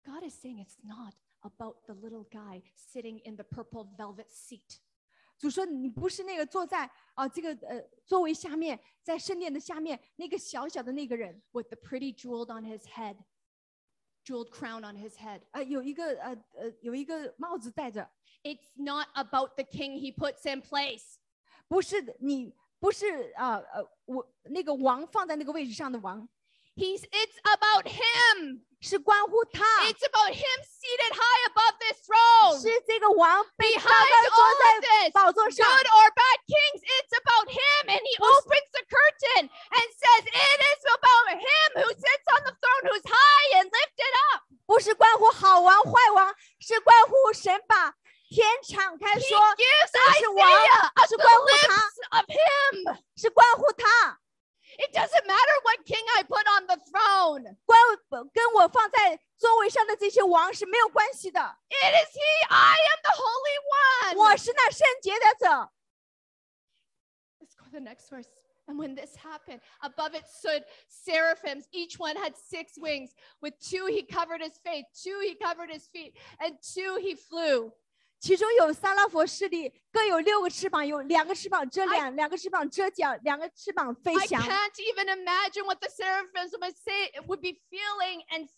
[0.06, 4.80] God is saying it's not about the little guy sitting in the purple velvet seat.
[5.38, 13.16] 主说你不是那个坐在啊、这个呃座位下面，在圣殿的下面那个小小的那个人， with the pretty jeweled on his head,
[14.26, 15.41] jeweled crown on his head.
[15.52, 18.10] 呃有一个呃呃有一个帽子戴着，
[18.44, 21.16] It's not about the king he puts in place.
[21.70, 26.28] 不是的你不是啊呃我那个王放在那个位置上的王，
[26.76, 28.64] He's it's about him.
[28.80, 29.60] 是关乎他，
[29.91, 32.62] It's about him seated high above this throne.
[32.62, 35.68] 是这个王被高 Behind 高 all 坐 of 在 this, 宝座上。
[35.68, 37.82] good or bad kings, it's about him.
[37.91, 42.56] And he opens the curtain and says, It is about him who sits on the
[42.56, 44.44] throne, who's high and lifted up.
[44.66, 47.91] 不是关乎好王坏王，是关乎神把
[48.30, 52.98] 天敞开 He 说， gives 这是王 Isaiah of 是 the 关乎他， lips of him.
[53.18, 54.20] 是关乎他，
[54.78, 57.58] It doesn't matter what king I put on the throne.
[57.66, 61.40] 关跟我放在座位上的这些王是没有关系的。
[61.70, 62.48] It is he.
[62.50, 64.18] I am the Holy One.
[64.18, 65.72] 我是那圣洁的者。
[67.40, 68.28] Let's go to the next verse.
[68.68, 71.68] And when this happened, above it stood seraphims.
[71.72, 73.16] Each one had six wings.
[73.41, 77.74] With two, he covered his face, two, he covered his feet, and two, he flew.
[78.24, 84.41] 其中有撒拉佛势力，各有六个翅膀，有两个翅膀遮 I- 脸，两个翅膀遮脚，两个翅膀飞 I 翔。
[84.41, 88.50] can't even imagine what the seraphims would say would be feeling and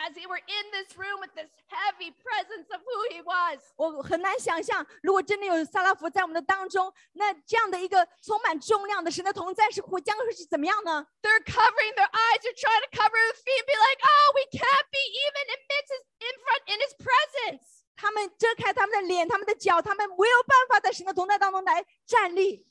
[0.00, 3.60] as they were in this room with this heavy presence of who he was.
[3.76, 11.06] 我很难想象，如果真的有撒拉佛在我们的当中，那这样的一个充满重量的神的同在是会将会是怎么样呢？
[11.20, 14.88] They're covering their eyes, they're trying to cover their feet, be like, oh, we can't
[14.90, 17.75] be even amidst his in front in his presence.
[17.97, 22.65] 他们遮开他们的脸，他们的脚，他们没有办法在神的同在当中来站立。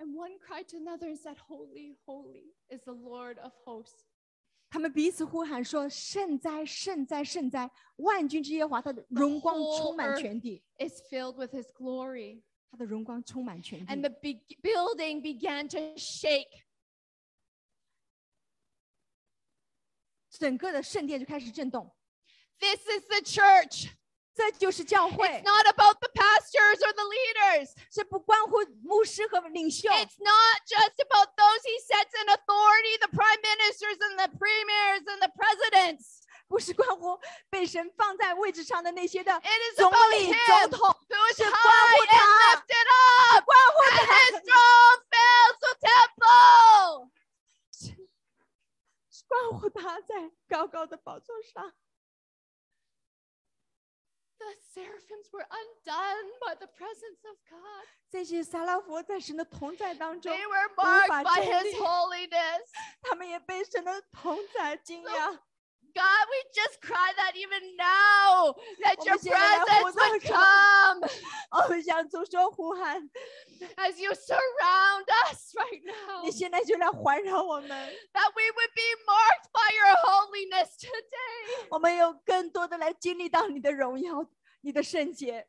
[0.00, 4.04] And one cried to another and said, Holy, holy is the Lord of hosts.
[4.70, 7.70] 他们彼此呼喊说：“圣哉，圣哉，圣哉！
[7.96, 12.42] 万军之耶和华，他的荣光充满全地，Is filled with his glory.
[12.70, 14.02] 他的荣光充满全地 And。
[14.02, 16.67] the be- building began to shake.
[20.37, 21.95] 整个的圣殿就开始震动。
[22.59, 23.89] This is the church.
[24.35, 27.69] 这就是教会 It's，not about the pastors or the leaders.
[27.91, 34.27] 这不关乎牧师和领袖， It's not just about those he sets in authority, the prime ministers and the
[34.35, 36.23] premiers and the presidents.
[36.47, 37.19] 不是关乎
[37.51, 42.87] 被神放在位置上的那些的 It is 总 about 理、 him 总统， who is 是关 high 乎 and 他， lifted
[43.35, 43.45] up.
[43.45, 44.53] 关乎 And 他
[49.27, 51.73] 关乎他在高高的宝座上。
[54.39, 57.87] The seraphims were undone by the presence of God.
[58.09, 62.67] 这些撒拉佛在神的同在当中 They，were 法 marked by 站 his 立 holiness.
[63.01, 65.39] 他们也被神的同在惊讶。
[65.95, 70.27] God, we just cry that even now that 我 your 们现在来 presence 呼召 would 主
[70.33, 71.07] come
[71.51, 73.09] 我们向主说呼喊，
[73.77, 76.23] as you surround us right now.
[76.23, 77.69] 你现在就来环绕我们，
[78.11, 81.67] That we would be marked by your holiness today.
[81.69, 84.27] 我们有更多的来经历到你的荣耀、
[84.61, 85.47] 你的圣洁，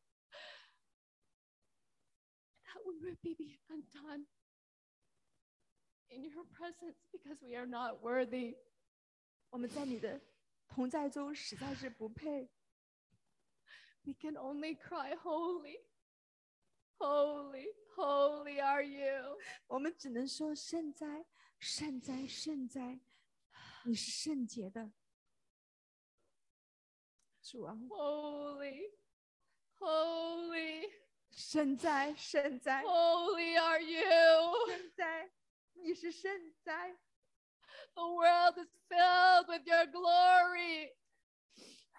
[2.66, 4.26] That we would be undone
[6.10, 8.56] in your presence because we are not worthy.
[9.50, 10.20] 我们在你的
[10.68, 12.50] 同在中实在是不配。
[14.02, 15.78] We can only cry, Holy,
[16.98, 19.38] holy, holy are you.
[19.66, 21.24] 我们只能说圣哉，
[21.58, 23.00] 圣哉，圣哉，
[23.84, 24.92] 你是圣洁的，
[27.42, 28.92] 主啊， Holy,
[29.78, 30.92] holy,
[31.30, 34.68] 圣哉，圣哉， holy are you.
[34.68, 35.30] 圣哉，
[35.72, 36.98] 你是圣哉。
[37.96, 40.90] The world is filled with your glory.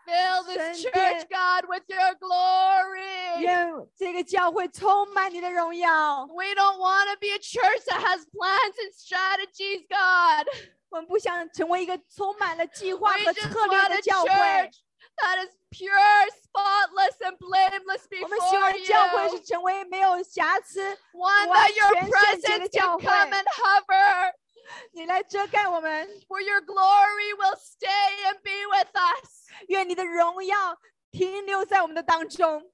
[0.06, 1.30] Fill this Send church, it.
[1.32, 3.40] God, with your glory.
[3.42, 6.26] 愿这个教会充满你的荣耀。
[6.28, 10.46] We don't want to be a church that has plans and strategies, God.
[10.90, 14.30] 我们不想成为一个充满了计划 We 和 just 策略 want 的 a 教会。
[14.30, 14.76] church
[15.24, 19.44] that is pure, spotless, and blameless 我们希 before 望教会是 you.
[19.44, 20.82] 成为没有瑕疵，
[21.14, 23.06] One 完 that your 全圣洁的 presence 教 can 会。
[23.08, 24.34] come and hover,
[24.92, 26.08] 你来遮盖我们。
[26.28, 29.48] where your glory will stay and be with us.
[29.68, 30.80] 愿你的荣耀
[31.12, 32.72] 停留在我们的当中。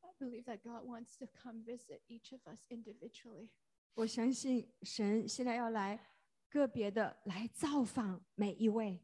[0.00, 3.50] I believe that God wants to come visit each of us individually.
[3.94, 6.12] 我相信神现在要来
[6.48, 9.02] 个别的来造访每一位，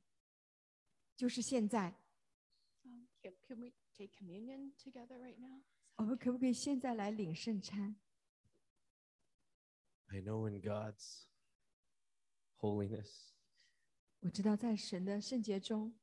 [1.16, 1.94] 就是现在。
[2.84, 5.62] Um, can, can we take communion together right now?
[5.96, 7.96] 我们可不可以现在来领圣餐？
[10.10, 11.26] I know in God's
[12.60, 13.32] holiness,
[14.20, 15.94] 我知道在神的圣洁中，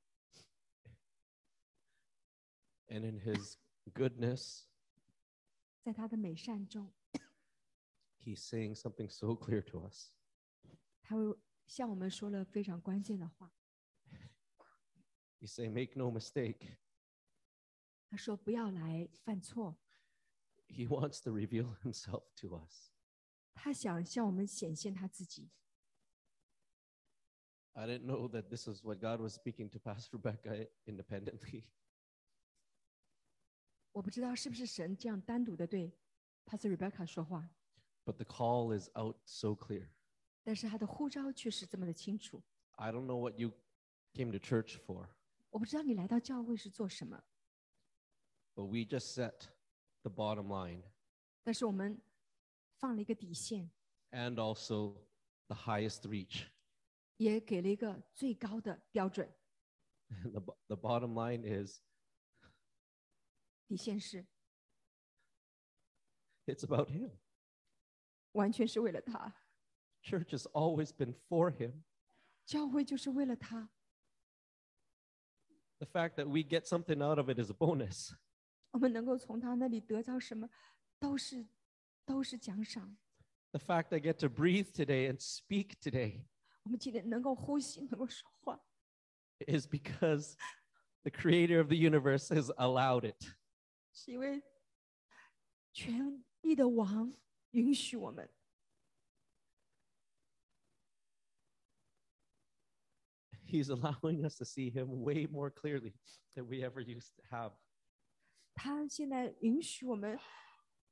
[2.88, 3.56] and in His
[3.94, 4.64] goodness,
[5.81, 6.91] 在他的美善中，
[8.19, 10.11] He's saying something so clear to us.
[11.02, 13.53] 他会向我们说了非常关键的话。
[15.40, 16.77] He's saying, Make no mistake,
[18.10, 19.77] 他说：“不要来犯错。
[20.68, 22.93] He wants to reveal Himself to us. ”
[23.53, 25.49] 他想向我们显现他自己。
[27.73, 31.64] I didn't know that this is what God was speaking to Pastor Rebecca independently.
[33.91, 35.91] 我不知道是不是神这样单独的对
[36.45, 37.49] Pastor Rebecca 说话，
[38.06, 39.90] But the call is out so clear.
[40.44, 42.41] 但是他的呼召却是这么的清楚。
[42.73, 43.52] I don't know what you
[44.14, 45.07] came to church for,
[45.49, 47.23] 我不知道你来到教会是做什么，
[48.56, 49.48] but we just set
[50.02, 50.81] the bottom line
[51.44, 51.99] 但是我们
[52.84, 53.69] 放了一个底线，
[54.11, 54.95] and also
[55.48, 56.48] the highest reach.
[57.18, 59.30] 也给了一个最高的标准。
[60.31, 61.81] the, bo- the bottom line is
[63.68, 64.26] 底线是
[66.45, 67.11] it's about Him.
[68.31, 69.36] 完全是为了他，
[70.02, 71.84] Church has always been for Him.
[72.45, 73.69] 教会就是为了他。
[75.80, 78.14] The fact that we get something out of it is a bonus.
[78.72, 80.49] 我们能够从他那里得到什么，
[80.99, 81.48] 都是
[82.06, 82.98] 都是奖赏。
[83.52, 86.26] The fact I get to breathe today and speak today
[86.64, 88.60] 我们今天能够呼吸，能够说话，
[89.48, 90.36] is because
[91.03, 93.36] the creator of the universe has allowed it.
[93.91, 94.44] 是因为
[95.73, 97.14] 全地的王
[97.52, 98.30] 允许我们。
[103.45, 105.95] He's allowing us to see him way more clearly
[106.36, 107.53] than we ever used to have.
[108.53, 110.19] 他现在允许我们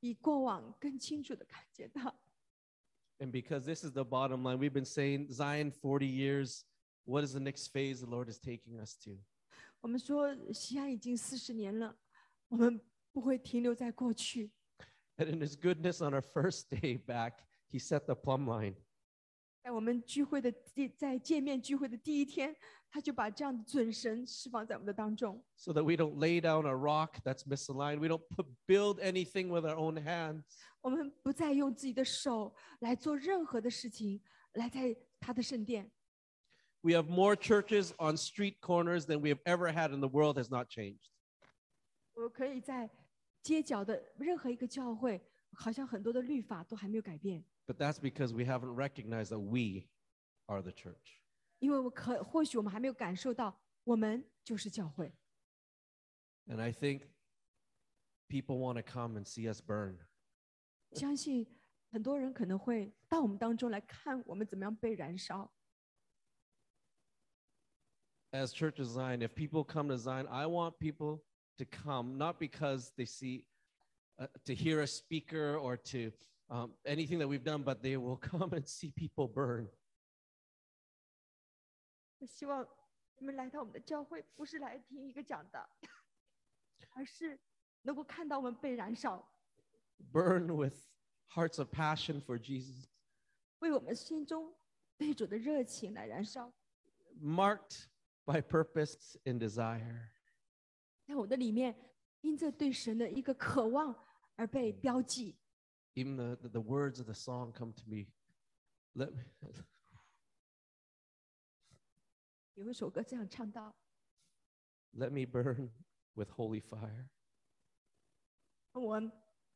[0.02, 2.14] 比过往更清楚的看见他。
[3.18, 6.64] And because this is the bottom line, we've been saying Zion 40 years.
[7.04, 9.18] What is the next phase the Lord is taking us to?
[9.80, 11.96] 我们说西安已经四十年了，
[12.48, 12.80] 我们
[13.12, 14.50] 不会停留在过去。
[15.16, 17.40] And in his goodness, on our first day back,
[17.72, 18.74] he set the plumb line.
[19.64, 22.54] 在我们聚会的第，在见面聚会的第一天，
[22.92, 27.98] 他就把这样的准神释放在我们的当中， so that we don't lay down a rock that's misaligned.
[27.98, 30.44] We don't put, build anything with our own hands.
[30.80, 34.20] 我们不再用自己的手来做任何的事情，
[34.52, 35.90] 来在他的圣殿。
[36.80, 40.38] We have more churches on street corners than we have ever had in the world
[40.38, 41.10] has not changed.
[42.14, 42.88] 我可以在
[43.42, 45.20] 街角的任何一个教会，
[45.52, 49.88] 好像很多的律法都还没有改变， But that's because we haven't recognized that we
[50.46, 51.20] are the church.
[51.62, 55.12] 因为我可或许我们还没有感受到，我们就是教会。
[56.46, 57.02] And I think
[58.28, 59.98] people want to come and see us burn.
[60.92, 61.46] 相信
[61.90, 65.52] 很多人可能会到我们当中来看我们怎么样被燃烧。
[68.30, 71.22] As Church of Zion, if people come to Zion, I want people
[71.56, 73.46] to come not because they see,
[74.18, 76.12] uh, to hear a speaker or to
[76.50, 79.68] um, anything that we've done, but they will come and see people burn.
[82.22, 82.66] 我希望
[83.18, 85.68] 你们来到我们的教会，不是来听一个讲的，
[86.94, 87.38] 而是
[87.82, 89.28] 能够看到我们被燃烧，
[90.12, 90.74] burn with
[91.28, 92.86] hearts of passion for Jesus,
[93.60, 94.54] 为我们心中
[94.96, 96.52] 对主的热情来燃烧，
[97.20, 97.86] marked
[98.24, 100.10] by purpose and desire.
[101.04, 101.74] 在我的里面，
[102.20, 103.94] 因着对神的一个渴望
[104.36, 105.36] 而被标记。
[105.94, 108.08] Even the, the, the words of the song come to me.
[108.94, 109.22] Let me,
[112.54, 113.74] 有一首歌这样唱到
[114.92, 115.70] let me burn
[116.14, 117.08] with holy fire.：“
[118.72, 119.00] 我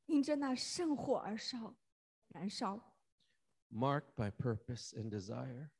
[0.06, 1.74] 因着那圣火而烧，
[2.28, 2.80] 燃烧，
[3.70, 5.70] marked by purpose and desire.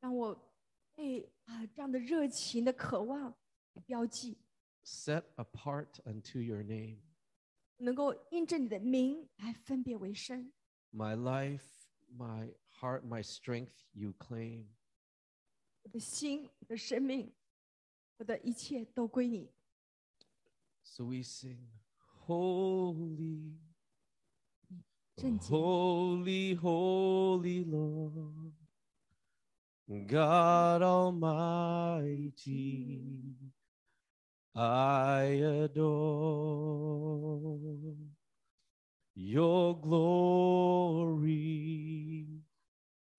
[0.00, 0.54] 让我
[0.94, 3.36] 被啊这样的热情的渴望
[3.84, 4.38] 标记，
[4.84, 7.00] Set apart unto your name.
[7.78, 10.52] 能够因着你的名来分别为圣。
[10.92, 11.64] My life,
[12.10, 14.68] my heart, my strength, you claim.
[15.90, 17.32] 我的心、我的生命、
[18.18, 19.50] 我的一切都归你。
[20.82, 21.68] So we sing,
[22.26, 23.58] Holy,
[25.18, 28.52] 圣洁 holy, holy Lord,
[30.06, 32.42] God Almighty,
[34.54, 35.24] I
[35.64, 36.36] adore
[39.14, 41.56] your glory.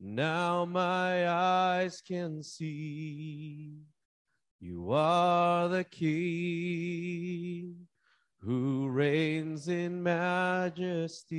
[0.04, 3.82] Now my eyes can see
[4.58, 7.86] you are the King
[8.40, 11.38] who reigns in majesty.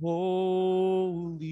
[0.00, 1.46] Holy,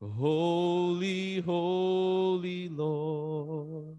[0.00, 3.96] Holy, holy Lord,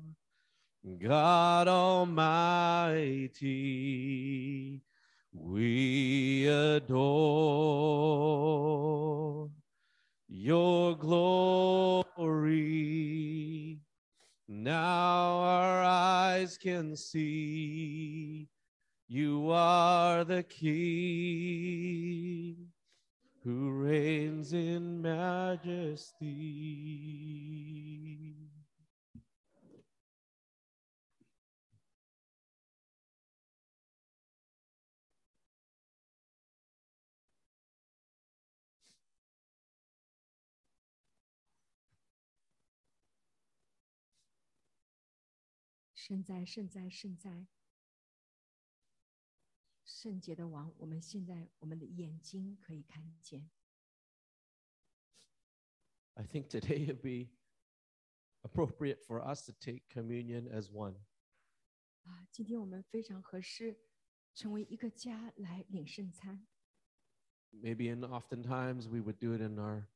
[0.99, 3.27] God Almighty,
[5.41, 6.97] we adore
[10.27, 12.05] your glory.
[14.47, 18.47] Now our eyes can see
[19.07, 21.77] you are the King
[23.43, 26.25] who reigns in majesty.
[46.06, 47.46] “圣在，圣在，圣在，
[49.84, 53.50] 圣洁的王，我们现在我们的眼睛可以看见。
[56.14, 57.30] I think today it'd be
[58.42, 60.96] appropriate for us to take communion as one.
[62.04, 63.78] 啊，今天我们非常合适
[64.34, 66.46] 成为一个家来领圣餐。
[67.52, 69.86] Maybe and oftentimes we would do it in our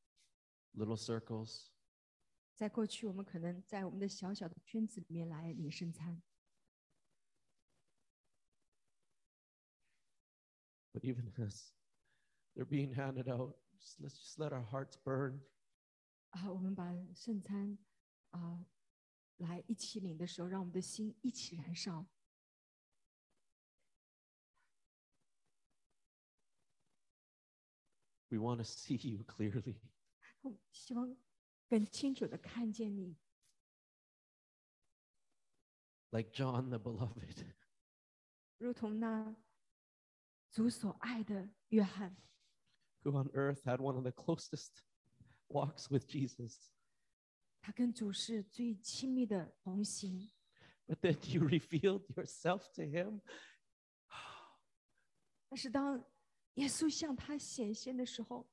[0.75, 1.70] little circles.
[2.62, 6.22] 在过去，我们可能在我们的小小的圈子里面来领圣餐
[10.94, 11.72] ，But even as
[12.54, 15.42] they're being handed out, just let's just let our hearts burn.
[16.30, 17.80] 啊，我们把圣餐
[18.30, 18.64] 啊
[19.38, 22.06] 来一起领的时候，让我们的心一起燃烧。
[28.30, 29.80] We want to see you clearly.
[30.42, 31.18] 我希望
[31.71, 33.17] 更清楚的看见你，
[36.11, 37.55] like John the beloved.
[38.59, 39.37] 如同那
[40.51, 42.17] 主所爱的约翰，
[43.03, 44.71] who on earth had one of the closest
[45.49, 46.71] walks with Jesus.
[47.61, 50.31] 他跟主是最亲密的同行。
[50.87, 53.21] But then you revealed yourself to him.
[55.49, 56.05] 但是当
[56.55, 58.49] 耶稣向他显现的时候，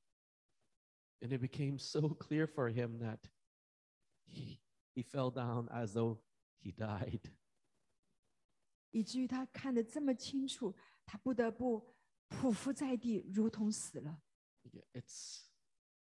[1.22, 3.30] And it became so clear for him that
[4.26, 4.60] he,
[4.94, 6.18] he fell down as though
[6.62, 7.20] he died.
[8.90, 10.74] 以至于他看得这么清楚，
[11.06, 11.84] 他不得不
[12.28, 14.22] 匍匐在地，如同死了。
[14.70, 15.44] Yeah, It's,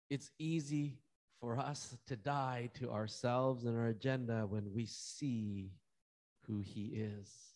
[0.10, 1.00] it's easy
[1.40, 5.72] for us to die to ourselves and our agenda when we see
[6.48, 7.56] who he is.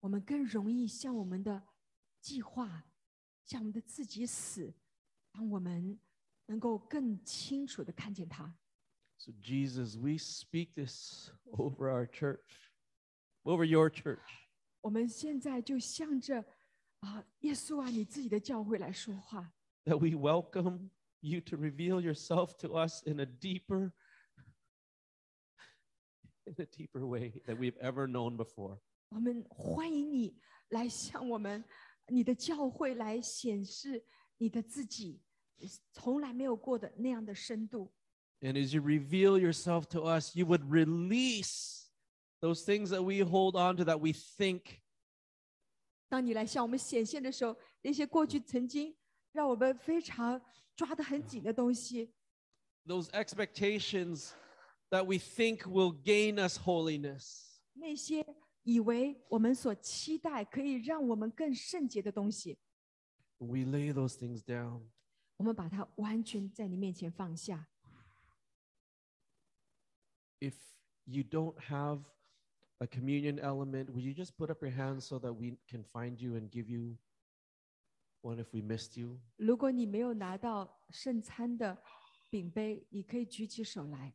[0.00, 1.68] 我们更容易向我们的
[2.20, 2.86] 计划，
[3.44, 4.74] 向我们的自己死，
[5.30, 5.98] 当我们
[6.46, 8.54] 能够更清楚的看见他。
[9.18, 12.72] So, Jesus, we speak this over our church,
[13.44, 14.48] over your church.
[14.80, 16.44] 我们现在就向着
[17.00, 19.52] 啊，耶稣啊，你自己的教会来说话。
[19.84, 20.90] that we welcome
[21.20, 23.92] you to reveal yourself to us in a deeper
[26.44, 28.80] in a deeper way that we've ever known before
[29.10, 30.36] 我们欢迎你
[30.70, 31.64] 来向我们
[32.08, 34.04] 你的教会来显示
[34.38, 35.20] 你的自己，
[35.92, 37.92] 从来没有过的那样的深度。
[38.40, 41.88] and as you reveal yourself to us you would release
[42.40, 44.80] those things that we hold on to that we think
[46.08, 48.94] 当你来向我们显现的时候，那些过去曾经
[49.30, 50.40] 让我们非常
[50.76, 52.12] 抓得很紧的东西，
[52.84, 54.32] those expectations
[54.90, 58.26] that we think will gain us holiness 那些
[58.64, 62.58] 以为我们所期待可以让我们更圣洁的东西，
[63.38, 64.82] we lay those things down
[65.36, 67.68] 我们把它完全在你面前放下。
[70.40, 70.54] if
[71.04, 72.04] you don't have
[72.78, 76.20] a communion element would you just put up your hands so that we can find
[76.20, 76.96] you and give you
[78.22, 81.82] one if we missed you 如果你没有拿到圣餐的
[82.30, 84.14] 饼杯，你可以举起手来。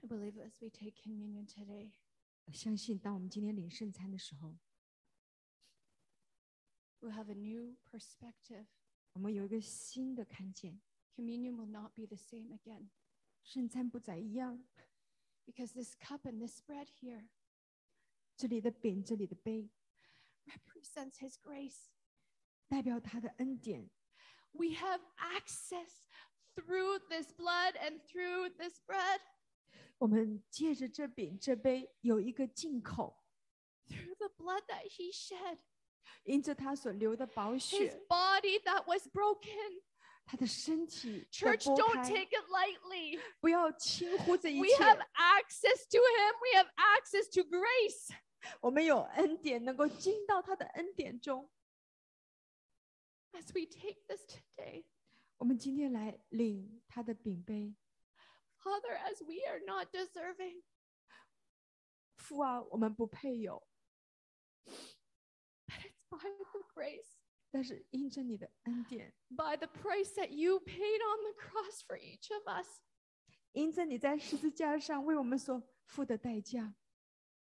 [0.00, 1.90] I believe as we take communion today,
[2.52, 4.56] 相信当我们今天领圣餐的时候，
[7.02, 8.66] we'll have a new perspective.
[9.12, 10.80] 我们有一个新的看见，
[11.16, 12.88] Communion will not be the same again
[13.42, 14.64] 圣餐不再一样。
[15.46, 17.28] because this cup and this bread here
[18.36, 19.70] 这里的饼，这里的杯，
[20.46, 21.88] represents His grace.
[22.68, 23.90] 代表他的恩典。
[24.52, 26.04] We have access
[26.54, 29.20] through this blood and through this bread,
[29.98, 33.24] 我们借着这饼这杯有一个进口，
[33.88, 35.58] through the blood that He shed,
[36.24, 39.82] 因着他所流的宝 His 血， body that was broken.
[40.24, 43.18] 他的身体的 Church, 剥 don't 开 take it lightly.
[43.40, 44.84] 不要轻忽这一 We 切。
[44.84, 48.10] have access to Him, we have access to grace.
[48.60, 51.50] 我们有恩典，能够进到他的恩典中。
[53.32, 54.84] As we take this today,
[55.38, 57.74] 我们今天来领他的饼杯，
[58.62, 60.62] Father, as we are not deserving,
[62.16, 63.71] 父啊，我们不配有， but it's
[66.12, 67.16] by the grace,
[67.50, 72.80] 但是因着你的恩典， by the price that you paid on the cross for each of us,
[73.52, 76.74] 因着你在十字架上为我们所付的代价，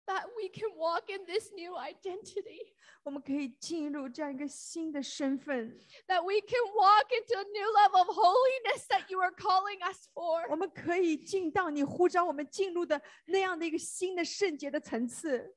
[0.07, 7.45] that we can walk in this new identity, 我们可以进入这样一个新的身份， that we can walk into a
[7.45, 10.47] new level of holiness that you are calling us for.
[10.51, 15.57] 我们可以进到你呼召我们进入的那样的一个新的圣洁的层次。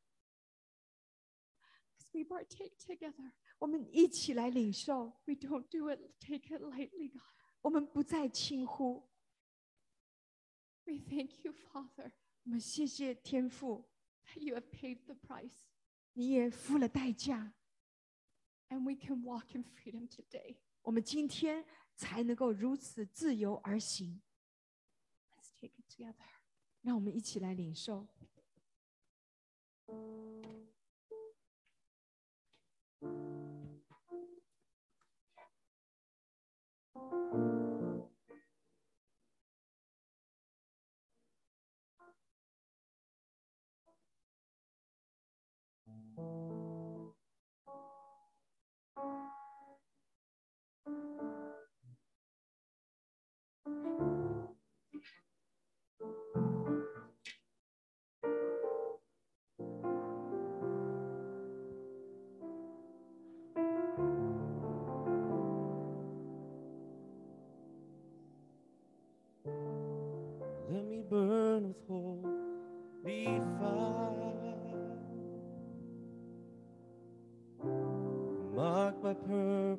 [2.16, 7.22] As we partake together, 我们一起来领受， we don't do it, take it lightly, God.
[7.62, 9.08] 我们不再轻忽。
[10.86, 12.12] We thank you, Father,
[12.44, 13.88] 我们谢谢天父，
[14.26, 15.68] that you have paid the price,
[16.14, 17.54] 你也付了代价，
[18.70, 20.58] and we can walk in freedom today.
[20.82, 21.64] 我们今天
[21.96, 24.22] 才能够如此自由而行。
[25.38, 26.16] Let's take it together.
[26.82, 28.08] 让我们一起来领受。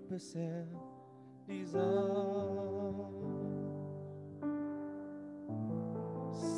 [0.08, 0.68] Purpose and
[1.48, 1.84] desire,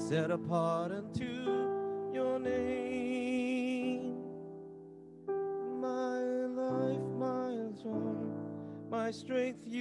[0.08, 1.26] set apart unto
[2.14, 4.16] your name.
[5.82, 8.16] My life, my joy,
[8.90, 9.79] my strength you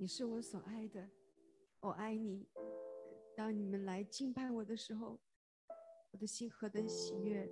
[0.00, 1.10] 你是我所爱的
[1.80, 2.48] 我爱你。
[3.36, 5.20] 当你们来敬拜我的时候
[6.10, 7.46] 我的心何等喜悦